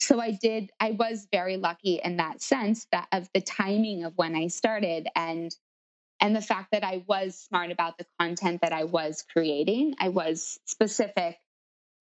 [0.00, 4.14] so I did, I was very lucky in that sense that of the timing of
[4.16, 5.54] when I started and
[6.20, 9.94] and the fact that I was smart about the content that I was creating.
[9.98, 11.36] I was specific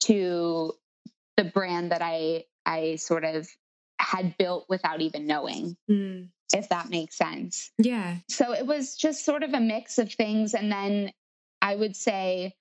[0.01, 0.73] to
[1.35, 3.49] the brand that I I sort of
[3.99, 5.75] had built without even knowing.
[5.89, 6.29] Mm.
[6.53, 7.71] If that makes sense.
[7.77, 8.17] Yeah.
[8.29, 11.11] So it was just sort of a mix of things and then
[11.61, 12.53] I would say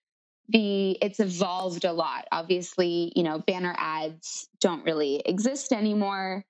[0.49, 2.27] the it's evolved a lot.
[2.33, 6.45] Obviously, you know, banner ads don't really exist anymore.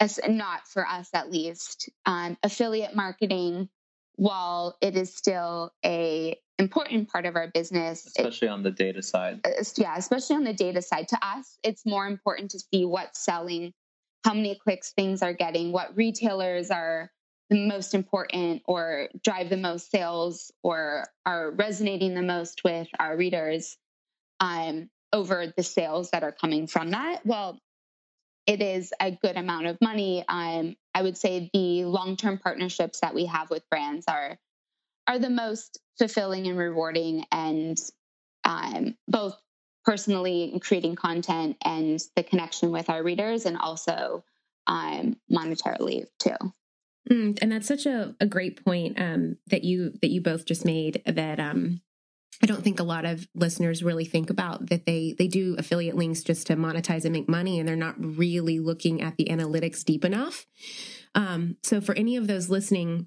[0.00, 1.88] As not for us at least.
[2.04, 3.68] Um, affiliate marketing,
[4.16, 9.02] while it is still a important part of our business, especially it, on the data
[9.02, 9.40] side.
[9.76, 11.08] Yeah, especially on the data side.
[11.08, 13.72] To us, it's more important to see what's selling,
[14.24, 17.10] how many clicks things are getting, what retailers are
[17.50, 23.16] the most important or drive the most sales or are resonating the most with our
[23.16, 23.76] readers
[24.40, 27.24] um, over the sales that are coming from that.
[27.24, 27.58] Well,
[28.46, 30.24] it is a good amount of money.
[30.28, 34.38] Um, I would say the long-term partnerships that we have with brands are
[35.06, 37.78] are the most fulfilling and rewarding, and
[38.44, 39.36] um, both
[39.84, 44.24] personally creating content and the connection with our readers, and also
[44.66, 46.36] um, monetarily too.
[47.10, 50.64] Mm, and that's such a, a great point um, that you that you both just
[50.64, 51.02] made.
[51.06, 51.82] That um,
[52.42, 55.96] I don't think a lot of listeners really think about that they they do affiliate
[55.96, 59.84] links just to monetize and make money, and they're not really looking at the analytics
[59.84, 60.46] deep enough.
[61.14, 63.06] Um, so for any of those listening,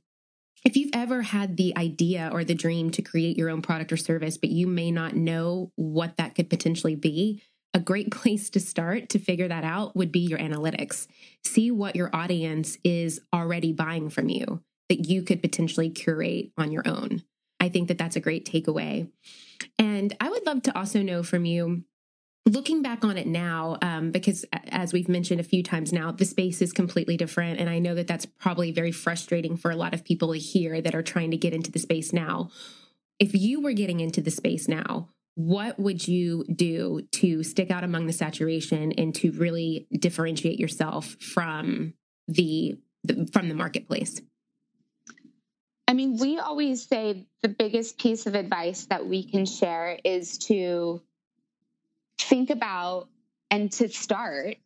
[0.66, 3.98] if you've ever had the idea or the dream to create your own product or
[3.98, 7.42] service, but you may not know what that could potentially be,
[7.74, 11.08] a great place to start to figure that out would be your analytics.
[11.44, 16.72] See what your audience is already buying from you that you could potentially curate on
[16.72, 17.24] your own.
[17.60, 19.10] I think that that's a great takeaway.
[19.78, 21.84] And I would love to also know from you
[22.48, 26.26] looking back on it now, um, because as we've mentioned a few times now, the
[26.26, 27.60] space is completely different.
[27.60, 30.96] And I know that that's probably very frustrating for a lot of people here that
[30.96, 32.50] are trying to get into the space now.
[33.20, 37.84] If you were getting into the space now, what would you do to stick out
[37.84, 41.94] among the saturation and to really differentiate yourself from
[42.28, 44.20] the, the from the marketplace?
[45.88, 50.38] I mean, we always say the biggest piece of advice that we can share is
[50.40, 51.02] to
[52.18, 53.08] think about
[53.50, 54.58] and to start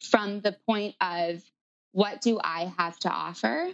[0.00, 1.42] from the point of
[1.92, 3.70] what do I have to offer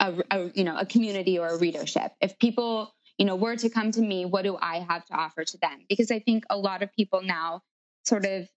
[0.00, 2.12] a, a you know a community or a readership.
[2.20, 5.44] If people you know, were to come to me, what do I have to offer
[5.44, 5.84] to them?
[5.88, 7.62] Because I think a lot of people now
[8.04, 8.48] sort of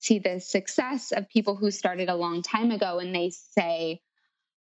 [0.00, 4.00] see the success of people who started a long time ago and they say,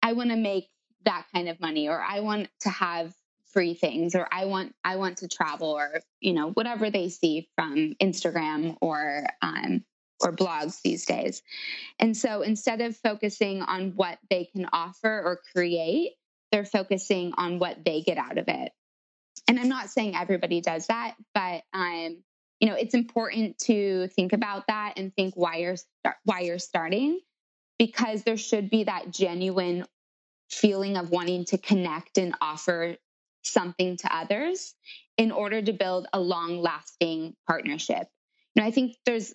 [0.00, 0.68] I want to make
[1.04, 3.12] that kind of money or I want to have
[3.54, 7.48] free things or I want I want to travel or you know whatever they see
[7.56, 9.82] from Instagram or um,
[10.20, 11.42] or blogs these days.
[11.98, 16.12] And so instead of focusing on what they can offer or create,
[16.52, 18.72] they're focusing on what they get out of it
[19.48, 22.16] and i'm not saying everybody does that but um
[22.60, 26.58] you know it's important to think about that and think why you're start, why you're
[26.58, 27.20] starting
[27.78, 29.84] because there should be that genuine
[30.50, 32.96] feeling of wanting to connect and offer
[33.46, 34.74] something to others
[35.16, 38.08] in order to build a long lasting partnership.
[38.54, 39.34] You know i think there's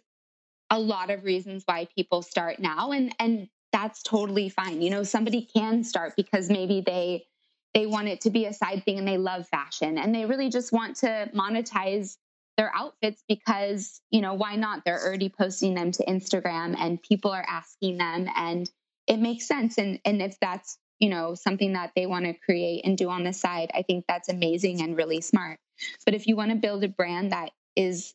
[0.69, 4.81] a lot of reasons why people start now and and that's totally fine.
[4.81, 7.25] You know somebody can start because maybe they
[7.73, 10.49] they want it to be a side thing and they love fashion and they really
[10.49, 12.17] just want to monetize
[12.57, 14.83] their outfits because you know why not?
[14.85, 18.69] They're already posting them to instagram and people are asking them and
[19.07, 19.77] it makes sense.
[19.77, 23.23] And and if that's you know something that they want to create and do on
[23.23, 25.59] the side i think that's amazing and really smart.
[26.05, 28.13] But if you want to build a brand that is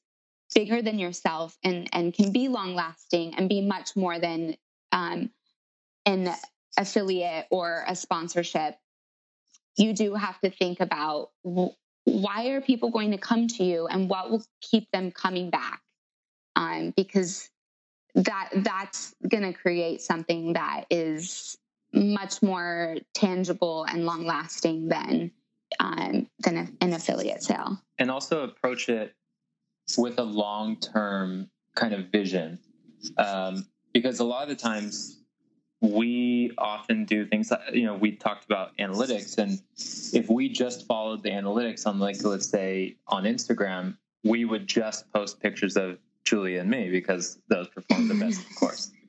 [0.55, 4.57] bigger than yourself and and can be long lasting and be much more than
[4.93, 5.31] um,
[6.07, 6.35] an
[6.77, 8.77] affiliate or a sponsorship
[9.77, 11.31] you do have to think about
[12.05, 15.81] why are people going to come to you and what will keep them coming back?
[16.57, 17.49] Um, because
[18.15, 21.57] that that's going to create something that is
[21.95, 25.31] much more tangible and long lasting than
[25.81, 29.15] um, than a, an affiliate sale and also approach it
[29.97, 32.59] with a long term kind of vision
[33.19, 35.21] um, because a lot of the times
[35.81, 39.39] we often do things you know, we talked about analytics.
[39.39, 39.61] And
[40.13, 45.13] if we just followed the analytics on, like, let's say on Instagram, we would just
[45.13, 48.91] post pictures of Julia and me because those perform the best, of course.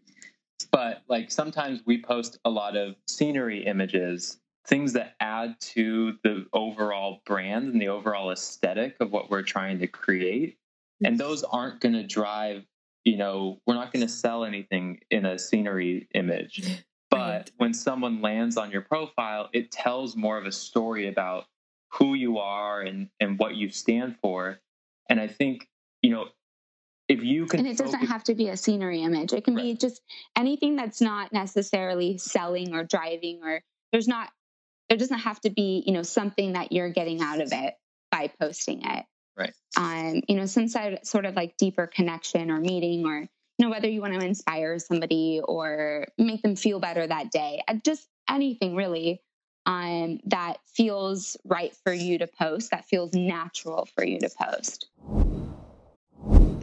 [0.75, 6.47] But like sometimes we post a lot of scenery images, things that add to the
[6.51, 10.57] overall brand and the overall aesthetic of what we're trying to create.
[11.01, 12.65] And those aren't going to drive
[13.05, 16.83] you know, we're not going to sell anything in a scenery image.
[17.11, 17.51] But right.
[17.57, 21.45] when someone lands on your profile, it tells more of a story about
[21.93, 24.59] who you are and, and what you stand for.
[25.07, 25.69] And I think,
[26.01, 26.25] you know,
[27.07, 29.33] if you can and it doesn't have to be a scenery image.
[29.33, 29.63] It can right.
[29.63, 30.01] be just
[30.35, 34.29] anything that's not necessarily selling or driving or there's not
[34.89, 37.75] there doesn't have to be you know something that you're getting out of it
[38.11, 39.05] by posting it.
[39.37, 39.53] Right.
[39.77, 43.69] Um you know some side, sort of like deeper connection or meeting or you know
[43.69, 47.61] whether you want to inspire somebody or make them feel better that day.
[47.67, 49.21] Uh, just anything really
[49.67, 54.87] um that feels right for you to post that feels natural for you to post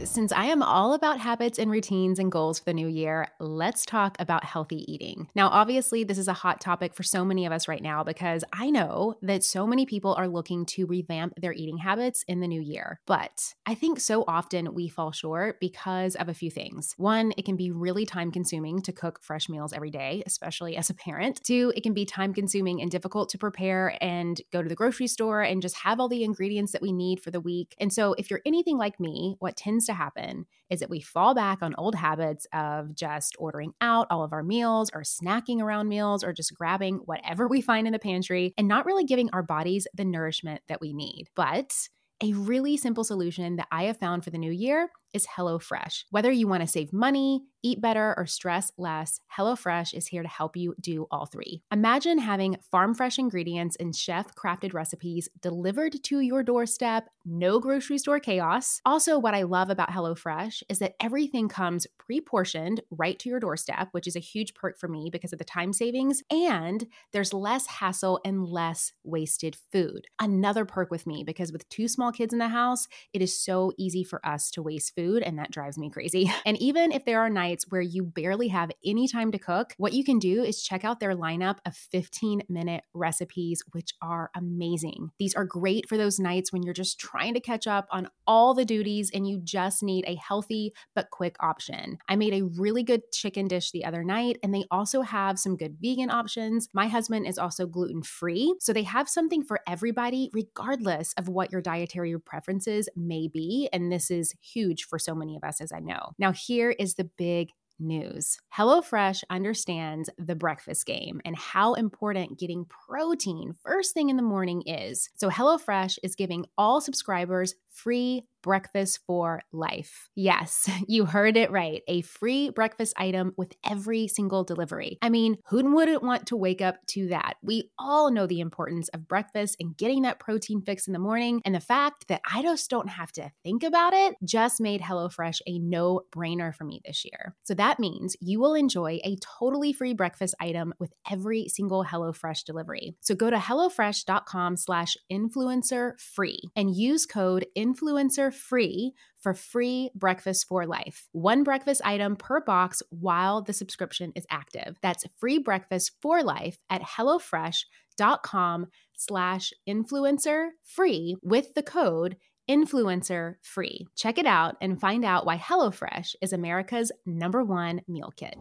[0.05, 3.85] since I am all about habits and routines and goals for the new year, let's
[3.85, 5.29] talk about healthy eating.
[5.35, 8.43] Now, obviously, this is a hot topic for so many of us right now because
[8.53, 12.47] I know that so many people are looking to revamp their eating habits in the
[12.47, 12.99] new year.
[13.05, 16.93] But I think so often we fall short because of a few things.
[16.97, 20.89] One, it can be really time consuming to cook fresh meals every day, especially as
[20.89, 21.43] a parent.
[21.43, 25.07] Two, it can be time consuming and difficult to prepare and go to the grocery
[25.07, 27.75] store and just have all the ingredients that we need for the week.
[27.79, 31.33] And so, if you're anything like me, what tends to happen is that we fall
[31.35, 35.87] back on old habits of just ordering out all of our meals or snacking around
[35.87, 39.43] meals or just grabbing whatever we find in the pantry and not really giving our
[39.43, 41.25] bodies the nourishment that we need.
[41.35, 41.73] But
[42.21, 46.05] a really simple solution that I have found for the new year is HelloFresh.
[46.09, 50.27] Whether you want to save money, eat better, or stress less, HelloFresh is here to
[50.27, 51.61] help you do all three.
[51.71, 57.97] Imagine having farm fresh ingredients and chef crafted recipes delivered to your doorstep, no grocery
[57.97, 58.81] store chaos.
[58.85, 63.39] Also, what I love about HelloFresh is that everything comes pre portioned right to your
[63.39, 67.33] doorstep, which is a huge perk for me because of the time savings, and there's
[67.33, 70.07] less hassle and less wasted food.
[70.19, 73.71] Another perk with me because with two small kids in the house, it is so
[73.77, 76.31] easy for us to waste food food, and that drives me crazy.
[76.45, 79.93] And even if there are nights where you barely have any time to cook, what
[79.93, 85.11] you can do is check out their lineup of 15 minute recipes, which are amazing.
[85.19, 88.53] These are great for those nights when you're just trying to catch up on all
[88.53, 91.97] the duties and you just need a healthy but quick option.
[92.09, 95.55] I made a really good chicken dish the other night, and they also have some
[95.55, 96.67] good vegan options.
[96.73, 101.51] My husband is also gluten free, so they have something for everybody, regardless of what
[101.51, 103.69] your dietary preferences may be.
[103.71, 106.11] And this is huge for so many of us, as I know.
[106.19, 108.37] Now, here is the big news.
[108.55, 114.61] HelloFresh understands the breakfast game and how important getting protein first thing in the morning
[114.67, 115.09] is.
[115.15, 120.09] So, HelloFresh is giving all subscribers free breakfast for life.
[120.15, 121.81] Yes, you heard it right.
[121.87, 124.99] A free breakfast item with every single delivery.
[125.01, 127.37] I mean, who wouldn't want to wake up to that?
[127.41, 131.41] We all know the importance of breakfast and getting that protein fix in the morning.
[131.45, 135.39] And the fact that I just don't have to think about it just made HelloFresh
[135.47, 137.35] a no brainer for me this year.
[137.43, 142.43] So that means you will enjoy a totally free breakfast item with every single HelloFresh
[142.43, 142.95] delivery.
[142.99, 150.47] So go to HelloFresh.com slash influencer free and use code influencer free for free breakfast
[150.47, 151.07] for life.
[151.11, 154.77] One breakfast item per box while the subscription is active.
[154.81, 162.17] That's free breakfast for life at HelloFresh.com slash influencer free with the code
[162.49, 163.87] influencer free.
[163.95, 168.35] Check it out and find out why HelloFresh is America's number one meal kit.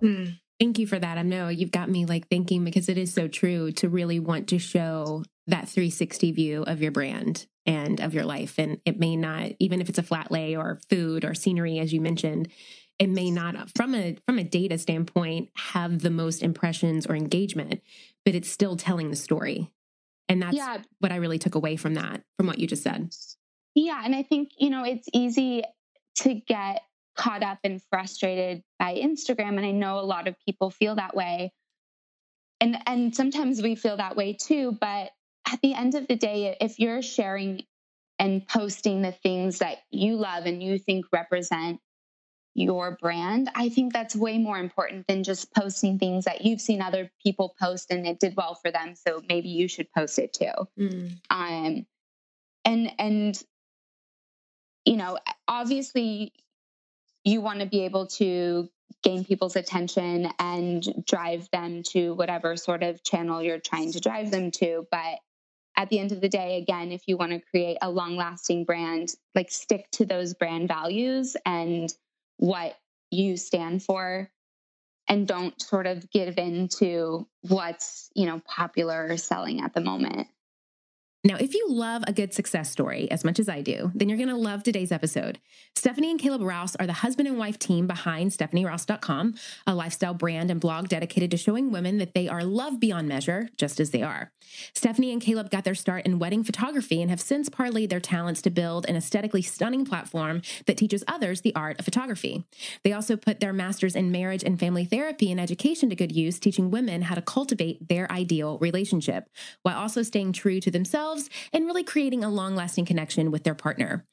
[0.00, 0.24] Hmm.
[0.58, 1.18] Thank you for that.
[1.18, 4.48] I know you've got me like thinking because it is so true to really want
[4.48, 8.58] to show that 360 view of your brand and of your life.
[8.58, 11.92] And it may not, even if it's a flat lay or food or scenery, as
[11.92, 12.48] you mentioned,
[12.98, 17.82] it may not from a from a data standpoint have the most impressions or engagement,
[18.24, 19.70] but it's still telling the story.
[20.28, 20.78] And that's yeah.
[20.98, 23.10] what I really took away from that, from what you just said.
[23.74, 24.00] Yeah.
[24.04, 25.62] And I think, you know, it's easy
[26.16, 26.82] to get
[27.16, 29.56] caught up and frustrated by Instagram.
[29.56, 31.52] And I know a lot of people feel that way.
[32.60, 34.76] And and sometimes we feel that way too.
[34.80, 35.10] But
[35.50, 37.64] at the end of the day, if you're sharing
[38.18, 41.80] and posting the things that you love and you think represent
[42.54, 46.80] your brand, I think that's way more important than just posting things that you've seen
[46.80, 48.94] other people post and it did well for them.
[48.94, 50.52] So maybe you should post it too.
[50.78, 51.18] Mm.
[51.28, 51.86] Um,
[52.64, 53.42] and and
[54.86, 56.32] you know, obviously,
[57.24, 58.70] you want to be able to
[59.02, 64.30] gain people's attention and drive them to whatever sort of channel you're trying to drive
[64.30, 64.86] them to.
[64.90, 65.18] But
[65.76, 68.64] at the end of the day, again, if you want to create a long lasting
[68.64, 71.92] brand, like stick to those brand values and
[72.38, 72.76] what
[73.10, 74.30] you stand for
[75.08, 79.80] and don't sort of give in to what's, you know, popular or selling at the
[79.80, 80.28] moment.
[81.26, 84.16] Now, if you love a good success story as much as I do, then you're
[84.16, 85.40] going to love today's episode.
[85.74, 89.34] Stephanie and Caleb Rouse are the husband and wife team behind StephanieRouse.com,
[89.66, 93.48] a lifestyle brand and blog dedicated to showing women that they are loved beyond measure,
[93.56, 94.30] just as they are.
[94.72, 98.40] Stephanie and Caleb got their start in wedding photography and have since parlayed their talents
[98.42, 102.44] to build an aesthetically stunning platform that teaches others the art of photography.
[102.84, 106.38] They also put their masters in marriage and family therapy and education to good use,
[106.38, 109.28] teaching women how to cultivate their ideal relationship
[109.62, 113.44] while also staying true to themselves themselves and really creating a long lasting connection with
[113.44, 114.04] their partner.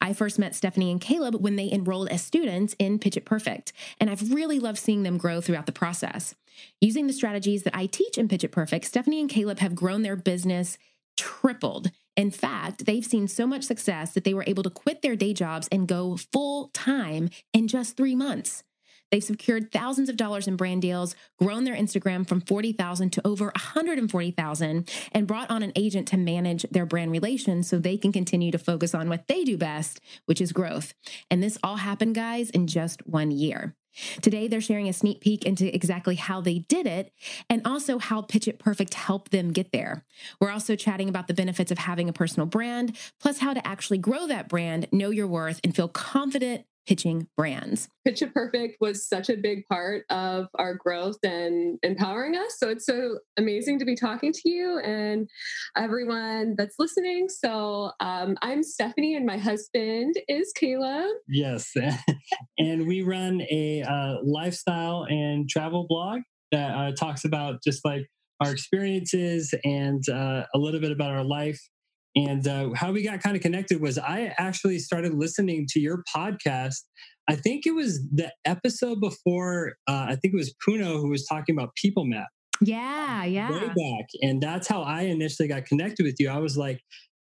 [0.00, 3.72] I first met Stephanie and Caleb when they enrolled as students in Pitch It Perfect,
[4.00, 6.34] and I've really loved seeing them grow throughout the process.
[6.80, 10.02] Using the strategies that I teach in Pitch It Perfect, Stephanie and Caleb have grown
[10.02, 10.78] their business
[11.16, 11.90] tripled.
[12.16, 15.32] In fact, they've seen so much success that they were able to quit their day
[15.32, 18.64] jobs and go full time in just three months.
[19.12, 23.44] They've secured thousands of dollars in brand deals, grown their Instagram from 40,000 to over
[23.44, 28.50] 140,000, and brought on an agent to manage their brand relations so they can continue
[28.50, 30.94] to focus on what they do best, which is growth.
[31.30, 33.76] And this all happened, guys, in just one year.
[34.22, 37.12] Today, they're sharing a sneak peek into exactly how they did it
[37.50, 40.06] and also how Pitch It Perfect helped them get there.
[40.40, 43.98] We're also chatting about the benefits of having a personal brand, plus how to actually
[43.98, 47.88] grow that brand, know your worth, and feel confident pitching brands.
[48.04, 52.58] Pitch It Perfect was such a big part of our growth and empowering us.
[52.58, 55.28] So it's so amazing to be talking to you and
[55.76, 57.28] everyone that's listening.
[57.28, 61.10] So um, I'm Stephanie, and my husband is Caleb.
[61.28, 61.72] Yes.
[62.58, 66.20] and we run a uh, lifestyle and travel blog
[66.50, 68.06] that uh, talks about just like
[68.40, 71.60] our experiences and uh, a little bit about our life
[72.14, 76.02] and uh, how we got kind of connected was I actually started listening to your
[76.14, 76.82] podcast.
[77.28, 81.26] I think it was the episode before, uh, I think it was Puno who was
[81.26, 82.28] talking about People Map.
[82.60, 83.50] Yeah, yeah.
[83.50, 84.06] Way back.
[84.20, 86.28] And that's how I initially got connected with you.
[86.28, 86.80] I was like,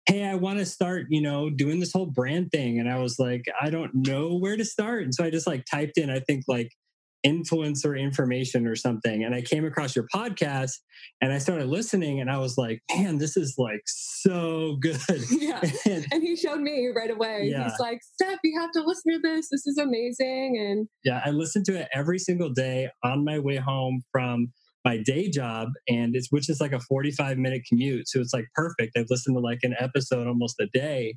[0.05, 2.79] hey, I want to start, you know, doing this whole brand thing.
[2.79, 5.03] And I was like, I don't know where to start.
[5.03, 6.69] And so I just like typed in, I think like
[7.25, 9.23] influencer information or something.
[9.23, 10.73] And I came across your podcast
[11.21, 14.99] and I started listening and I was like, man, this is like so good.
[15.29, 15.61] Yeah.
[15.85, 17.49] and, and, he showed me right away.
[17.49, 17.63] Yeah.
[17.63, 19.47] He's like, Steph, you have to listen to this.
[19.49, 20.57] This is amazing.
[20.59, 24.51] And yeah, I listened to it every single day on my way home from
[24.85, 28.47] my day job and it's which is like a 45 minute commute so it's like
[28.53, 31.15] perfect i've listened to like an episode almost a day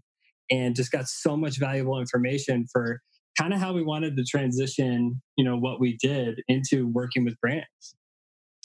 [0.50, 3.00] and just got so much valuable information for
[3.38, 7.38] kind of how we wanted to transition, you know, what we did into working with
[7.40, 7.96] brands.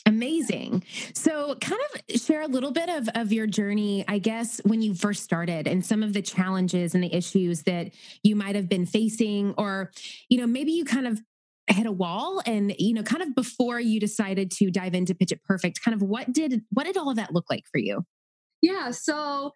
[0.04, 0.82] Amazing.
[1.14, 4.94] So, kind of share a little bit of, of your journey, I guess, when you
[4.94, 7.92] first started and some of the challenges and the issues that
[8.24, 9.92] you might have been facing, or,
[10.28, 11.20] you know, maybe you kind of
[11.68, 15.30] hit a wall and, you know, kind of before you decided to dive into Pitch
[15.30, 18.04] It Perfect, kind of what did, what did all of that look like for you?
[18.60, 18.90] Yeah.
[18.90, 19.52] So,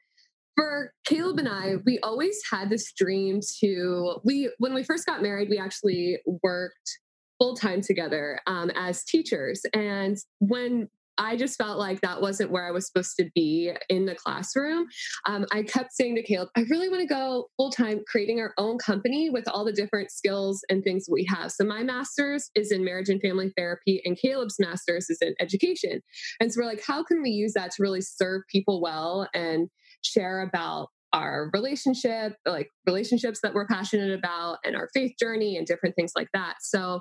[0.56, 5.22] for Caleb and I, we always had this dream to we when we first got
[5.22, 6.98] married, we actually worked
[7.38, 9.62] full time together um, as teachers.
[9.74, 10.88] And when
[11.18, 14.86] I just felt like that wasn't where I was supposed to be in the classroom.
[15.26, 18.52] Um, I kept saying to Caleb, I really want to go full time creating our
[18.58, 21.52] own company with all the different skills and things we have.
[21.52, 26.02] So, my master's is in marriage and family therapy, and Caleb's master's is in education.
[26.40, 29.70] And so, we're like, how can we use that to really serve people well and
[30.06, 35.66] share about our relationship, like relationships that we're passionate about, and our faith journey, and
[35.66, 36.56] different things like that.
[36.60, 37.00] So,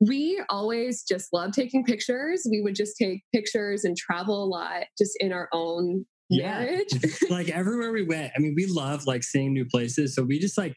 [0.00, 2.46] we always just love taking pictures.
[2.50, 6.60] We would just take pictures and travel a lot just in our own yeah.
[6.60, 6.94] marriage.
[7.30, 10.14] like everywhere we went, I mean, we love like seeing new places.
[10.14, 10.74] So, we just like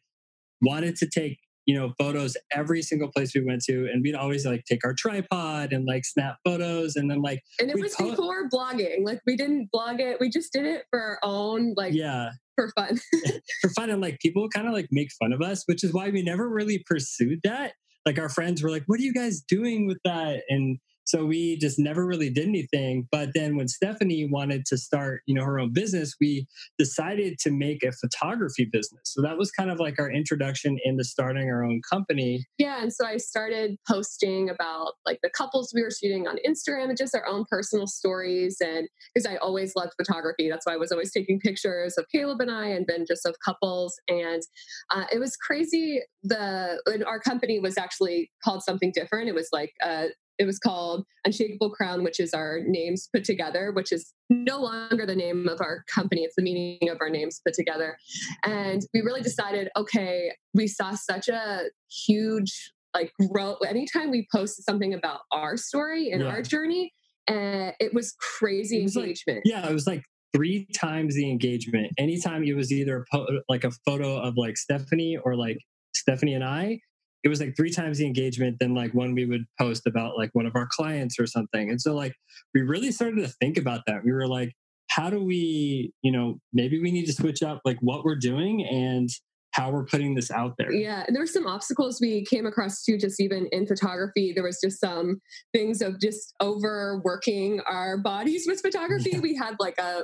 [0.61, 4.45] wanted to take you know photos every single place we went to and we'd always
[4.45, 8.11] like take our tripod and like snap photos and then like and it was po-
[8.11, 11.93] before blogging like we didn't blog it we just did it for our own like
[11.93, 12.29] yeah.
[12.55, 12.99] for fun.
[13.61, 16.09] For fun and like people kind of like make fun of us which is why
[16.09, 17.73] we never really pursued that.
[18.05, 20.43] Like our friends were like what are you guys doing with that?
[20.49, 23.07] And so we just never really did anything.
[23.11, 26.47] But then when Stephanie wanted to start, you know, her own business, we
[26.77, 29.01] decided to make a photography business.
[29.05, 32.45] So that was kind of like our introduction into starting our own company.
[32.57, 32.81] Yeah.
[32.81, 36.97] And so I started posting about like the couples we were shooting on Instagram and
[36.97, 38.57] just our own personal stories.
[38.61, 42.41] And because I always loved photography, that's why I was always taking pictures of Caleb
[42.41, 43.99] and I and then just of couples.
[44.07, 44.41] And
[44.89, 46.01] uh, it was crazy.
[46.23, 49.29] The our company was actually called something different.
[49.29, 50.07] It was like a
[50.39, 55.05] it was called Unshakable Crown, which is our names put together, which is no longer
[55.05, 56.21] the name of our company.
[56.21, 57.97] It's the meaning of our names put together.
[58.43, 61.63] And we really decided, okay, we saw such a
[62.07, 63.59] huge like growth.
[63.67, 66.29] Anytime we posted something about our story and yeah.
[66.29, 66.93] our journey,
[67.27, 69.41] and uh, it was crazy it was engagement.
[69.45, 70.03] Like, yeah, it was like
[70.35, 71.91] three times the engagement.
[71.97, 75.57] Anytime it was either po- like a photo of like Stephanie or like
[75.95, 76.79] Stephanie and I,
[77.23, 80.29] it was like three times the engagement than like when we would post about like
[80.33, 81.69] one of our clients or something.
[81.69, 82.13] And so like
[82.53, 84.03] we really started to think about that.
[84.03, 84.53] We were like,
[84.89, 88.65] how do we, you know, maybe we need to switch up like what we're doing
[88.65, 89.09] and
[89.51, 90.71] how we're putting this out there.
[90.71, 94.33] Yeah, and there were some obstacles we came across too, just even in photography.
[94.33, 95.21] There was just some
[95.53, 99.11] things of just overworking our bodies with photography.
[99.13, 99.19] Yeah.
[99.19, 100.03] We had like a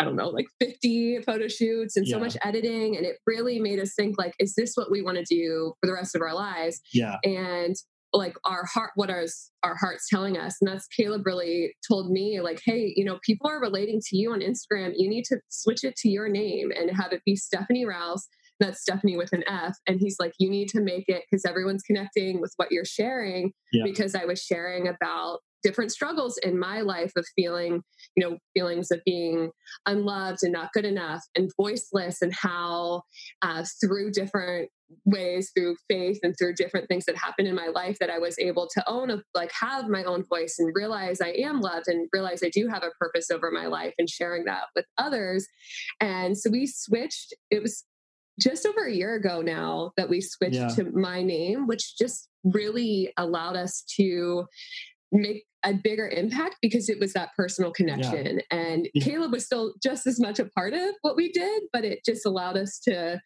[0.00, 2.96] I don't know, like 50 photo shoots and so much editing.
[2.96, 5.86] And it really made us think like, is this what we want to do for
[5.86, 6.80] the rest of our lives?
[6.94, 7.16] Yeah.
[7.22, 7.76] And
[8.14, 9.26] like our heart, what our,
[9.62, 10.56] our heart's telling us.
[10.60, 14.32] And that's Caleb really told me like, hey, you know, people are relating to you
[14.32, 14.92] on Instagram.
[14.96, 18.26] You need to switch it to your name and have it be Stephanie Rouse.
[18.58, 19.76] That's Stephanie with an F.
[19.86, 23.52] And he's like, you need to make it because everyone's connecting with what you're sharing.
[23.70, 23.84] Yeah.
[23.84, 27.82] Because I was sharing about different struggles in my life of feeling,
[28.16, 29.50] you know, feelings of being
[29.86, 33.02] unloved and not good enough and voiceless, and how
[33.42, 34.70] uh, through different
[35.04, 38.38] ways, through faith and through different things that happened in my life, that I was
[38.38, 42.08] able to own, a, like, have my own voice and realize I am loved and
[42.12, 45.46] realize I do have a purpose over my life and sharing that with others.
[46.00, 47.34] And so we switched.
[47.50, 47.84] It was
[48.40, 50.68] just over a year ago now that we switched yeah.
[50.68, 54.46] to my name, which just really allowed us to
[55.12, 58.40] make a bigger impact because it was that personal connection.
[58.50, 58.58] Yeah.
[58.58, 59.04] And yeah.
[59.04, 62.24] Caleb was still just as much a part of what we did, but it just
[62.26, 63.20] allowed us to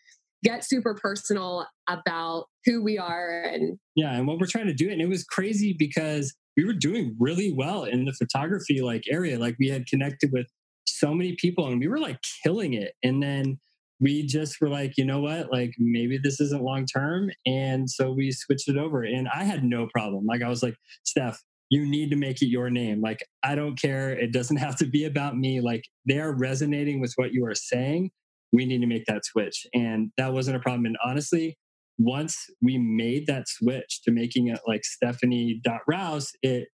[0.45, 4.91] get super personal about who we are and yeah and what we're trying to do
[4.91, 9.39] and it was crazy because we were doing really well in the photography like area
[9.39, 10.47] like we had connected with
[10.87, 13.59] so many people and we were like killing it and then
[14.01, 18.13] we just were like you know what like maybe this isn't long term and so
[18.13, 21.87] we switched it over and i had no problem like i was like steph you
[21.87, 23.01] need to make it your name.
[23.01, 24.11] Like, I don't care.
[24.11, 25.61] It doesn't have to be about me.
[25.61, 28.11] Like, they are resonating with what you are saying.
[28.53, 29.67] We need to make that switch.
[29.75, 30.87] And that wasn't a problem.
[30.87, 31.57] And honestly,
[31.99, 36.69] once we made that switch to making it like Stephanie Rouse, it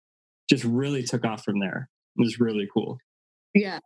[0.50, 1.90] just really took off from there.
[2.18, 2.98] It was really cool.
[3.54, 3.80] Yeah.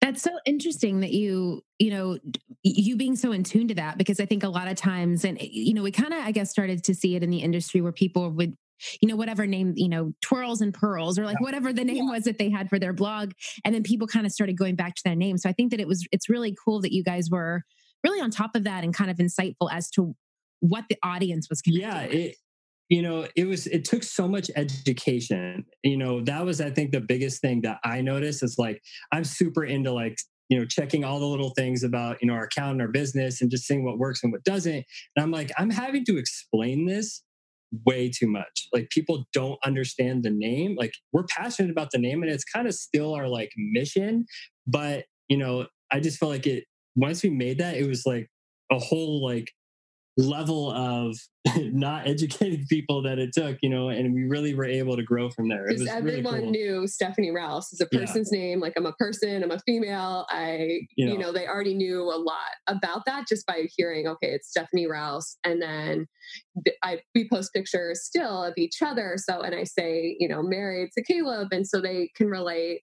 [0.00, 2.18] That's so interesting that you, you know,
[2.62, 5.38] you being so in tune to that because I think a lot of times, and,
[5.40, 7.92] you know, we kind of, I guess, started to see it in the industry where
[7.92, 8.56] people would
[9.00, 12.24] you know, whatever name, you know, twirls and pearls or like whatever the name was
[12.24, 13.32] that they had for their blog.
[13.64, 15.38] And then people kind of started going back to that name.
[15.38, 17.62] So I think that it was, it's really cool that you guys were
[18.04, 20.14] really on top of that and kind of insightful as to
[20.60, 21.60] what the audience was.
[21.66, 22.02] Yeah.
[22.02, 22.36] It,
[22.88, 25.66] you know, it was, it took so much education.
[25.82, 29.24] You know, that was, I think, the biggest thing that I noticed is like, I'm
[29.24, 30.18] super into like,
[30.48, 33.42] you know, checking all the little things about, you know, our account and our business
[33.42, 34.74] and just seeing what works and what doesn't.
[34.74, 37.22] And I'm like, I'm having to explain this
[37.86, 38.68] way too much.
[38.72, 40.76] Like people don't understand the name.
[40.76, 44.26] Like we're passionate about the name and it's kind of still our like mission.
[44.66, 46.64] But, you know, I just felt like it
[46.96, 48.28] once we made that, it was like
[48.70, 49.52] a whole like
[50.18, 51.16] level of
[51.56, 55.30] not educated people that it took, you know, and we really were able to grow
[55.30, 55.66] from there.
[55.68, 56.50] Because everyone really cool.
[56.50, 58.40] knew Stephanie Rouse is a person's yeah.
[58.40, 58.60] name.
[58.60, 60.26] Like I'm a person, I'm a female.
[60.28, 61.12] I, you know.
[61.12, 64.88] you know, they already knew a lot about that just by hearing, okay, it's Stephanie
[64.88, 65.38] Rouse.
[65.44, 66.06] And then
[66.82, 69.14] I we post pictures still of each other.
[69.16, 72.82] So and I say, you know, married to Caleb, and so they can relate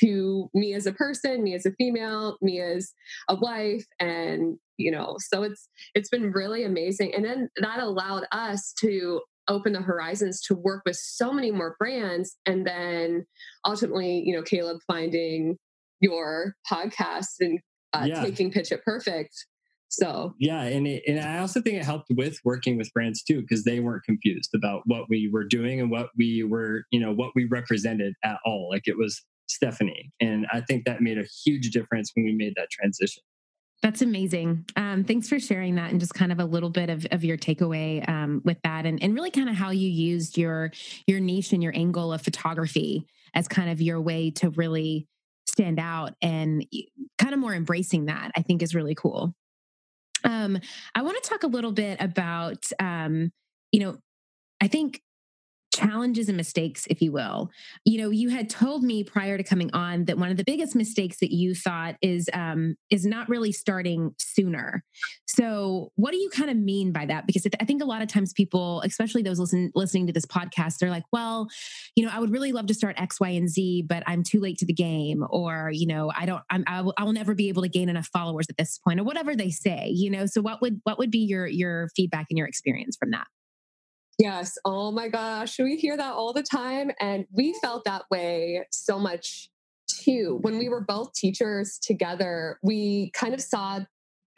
[0.00, 2.92] to me as a person, me as a female, me as
[3.28, 7.14] a wife, and you know, so it's it's been really amazing.
[7.14, 11.76] And then that allowed us to open the horizons to work with so many more
[11.78, 13.26] brands, and then
[13.66, 15.56] ultimately, you know, Caleb finding
[16.00, 17.60] your podcast and
[17.92, 18.22] uh, yeah.
[18.22, 19.34] taking Pitch It Perfect.
[19.88, 23.42] So yeah, and it, and I also think it helped with working with brands too
[23.42, 27.12] because they weren't confused about what we were doing and what we were, you know,
[27.12, 28.68] what we represented at all.
[28.70, 30.10] Like it was Stephanie.
[30.20, 33.22] And I think that made a huge difference when we made that transition.
[33.84, 34.64] That's amazing.
[34.76, 37.36] Um, thanks for sharing that and just kind of a little bit of, of your
[37.36, 40.72] takeaway um, with that and, and really kind of how you used your
[41.06, 45.06] your niche and your angle of photography as kind of your way to really
[45.46, 46.66] stand out and
[47.18, 49.34] kind of more embracing that I think is really cool.
[50.24, 50.58] Um,
[50.94, 53.32] I want to talk a little bit about, um,
[53.70, 53.98] you know,
[54.62, 55.02] I think
[55.74, 57.50] challenges and mistakes, if you will.
[57.84, 60.74] You know, you had told me prior to coming on that one of the biggest
[60.74, 64.84] mistakes that you thought is um, is not really starting sooner.
[65.26, 67.26] So, what do you kind of mean by that?
[67.26, 70.78] Because I think a lot of times people, especially those listen, listening to this podcast,
[70.78, 71.48] they're like, "Well,
[71.96, 74.40] you know, I would really love to start X, Y, and Z, but I'm too
[74.40, 77.34] late to the game," or you know, I don't, I'm, I will, I will never
[77.34, 79.88] be able to gain enough followers at this point, or whatever they say.
[79.92, 83.10] You know, so what would what would be your your feedback and your experience from
[83.10, 83.26] that?
[84.18, 84.56] Yes.
[84.64, 85.58] Oh my gosh.
[85.58, 86.90] We hear that all the time.
[87.00, 89.48] And we felt that way so much
[89.88, 93.80] too, when we were both teachers together, we kind of saw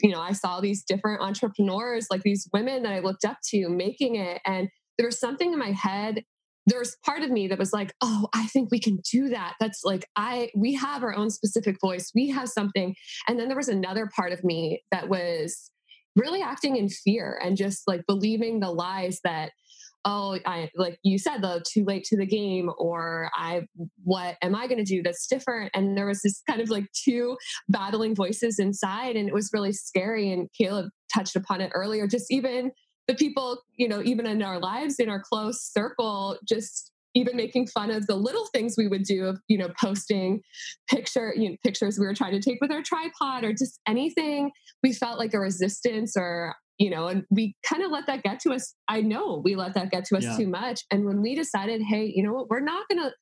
[0.00, 3.68] you know, I saw these different entrepreneurs, like these women that I looked up to
[3.68, 4.40] making it.
[4.44, 4.68] And
[4.98, 6.24] there was something in my head.
[6.66, 9.54] There was part of me that was like, oh, I think we can do that.
[9.60, 12.10] That's like, I, we have our own specific voice.
[12.14, 12.94] We have something.
[13.28, 15.70] And then there was another part of me that was
[16.16, 19.52] really acting in fear and just like believing the lies that
[20.06, 23.60] oh i like you said though too late to the game or i
[24.04, 25.70] what am i going to do that's different?
[25.74, 27.36] And there was this kind of like two
[27.68, 32.26] battling voices inside and it was really scary and caleb touched upon it earlier just
[32.30, 32.70] even
[33.08, 37.66] the people you know even in our lives in our close circle just even making
[37.66, 40.40] fun of the little things we would do of you know posting
[40.88, 44.50] picture you know, pictures we were trying to take with our tripod or just anything
[44.82, 48.40] we felt like a resistance or you know, and we kind of let that get
[48.40, 48.74] to us.
[48.88, 50.36] I know we let that get to us yeah.
[50.36, 50.82] too much.
[50.90, 53.12] And when we decided, hey, you know what, we're not going to,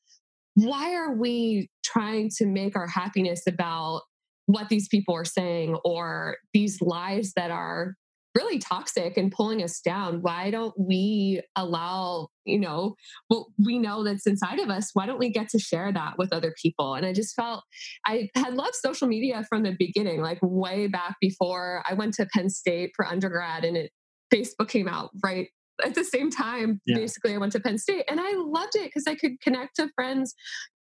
[0.56, 4.02] why are we trying to make our happiness about
[4.46, 7.94] what these people are saying or these lies that are
[8.34, 10.20] really toxic and pulling us down.
[10.22, 12.94] Why don't we allow you know
[13.28, 14.90] what we know that's inside of us.
[14.92, 16.94] Why don't we get to share that with other people?
[16.94, 17.62] And i just felt
[18.06, 22.26] i had loved social media from the beginning like way back before i went to
[22.34, 23.90] penn state for undergrad and it
[24.32, 25.48] facebook came out right
[25.84, 26.96] at the same time yeah.
[26.96, 29.88] basically i went to penn state and i loved it because i could connect to
[29.94, 30.34] friends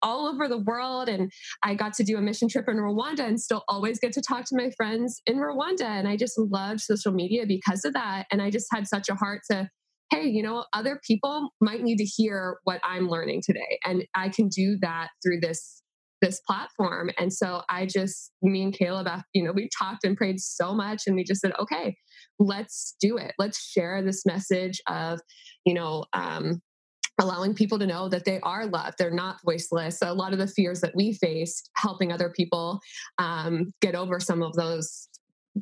[0.02, 1.08] all over the world.
[1.08, 1.30] And
[1.62, 4.44] I got to do a mission trip in Rwanda and still always get to talk
[4.46, 5.84] to my friends in Rwanda.
[5.84, 8.26] And I just loved social media because of that.
[8.30, 9.68] And I just had such a heart to,
[10.10, 13.78] hey, you know, other people might need to hear what I'm learning today.
[13.84, 15.82] And I can do that through this
[16.20, 20.40] this platform and so i just me and caleb you know we talked and prayed
[20.40, 21.96] so much and we just said okay
[22.38, 25.20] let's do it let's share this message of
[25.64, 26.60] you know um,
[27.20, 30.38] allowing people to know that they are loved they're not voiceless so a lot of
[30.38, 32.80] the fears that we faced helping other people
[33.18, 35.08] um, get over some of those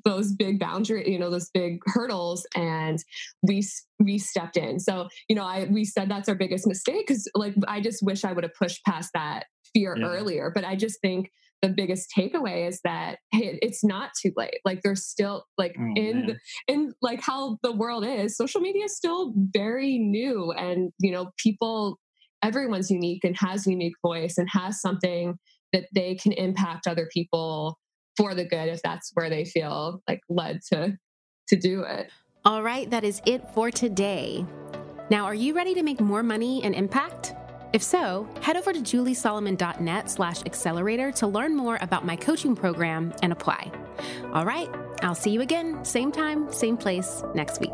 [0.05, 3.03] those big boundary you know those big hurdles and
[3.43, 3.67] we
[3.99, 7.55] we stepped in so you know i we said that's our biggest mistake because like
[7.69, 10.07] i just wish i would have pushed past that fear yeah.
[10.07, 11.31] earlier but i just think
[11.63, 14.59] the biggest takeaway is that hey, it's not too late.
[14.65, 16.39] Like there's still like oh, in the,
[16.69, 21.31] in like how the world is, social media is still very new, and you know
[21.39, 21.99] people,
[22.43, 25.39] everyone's unique and has a unique voice and has something
[25.73, 27.79] that they can impact other people
[28.17, 30.97] for the good if that's where they feel like led to
[31.49, 32.11] to do it.
[32.45, 34.47] All right, that is it for today.
[35.11, 37.35] Now, are you ready to make more money and impact?
[37.73, 43.13] If so, head over to juliesolomon.net slash accelerator to learn more about my coaching program
[43.23, 43.71] and apply.
[44.33, 44.69] All right,
[45.03, 47.73] I'll see you again, same time, same place next week.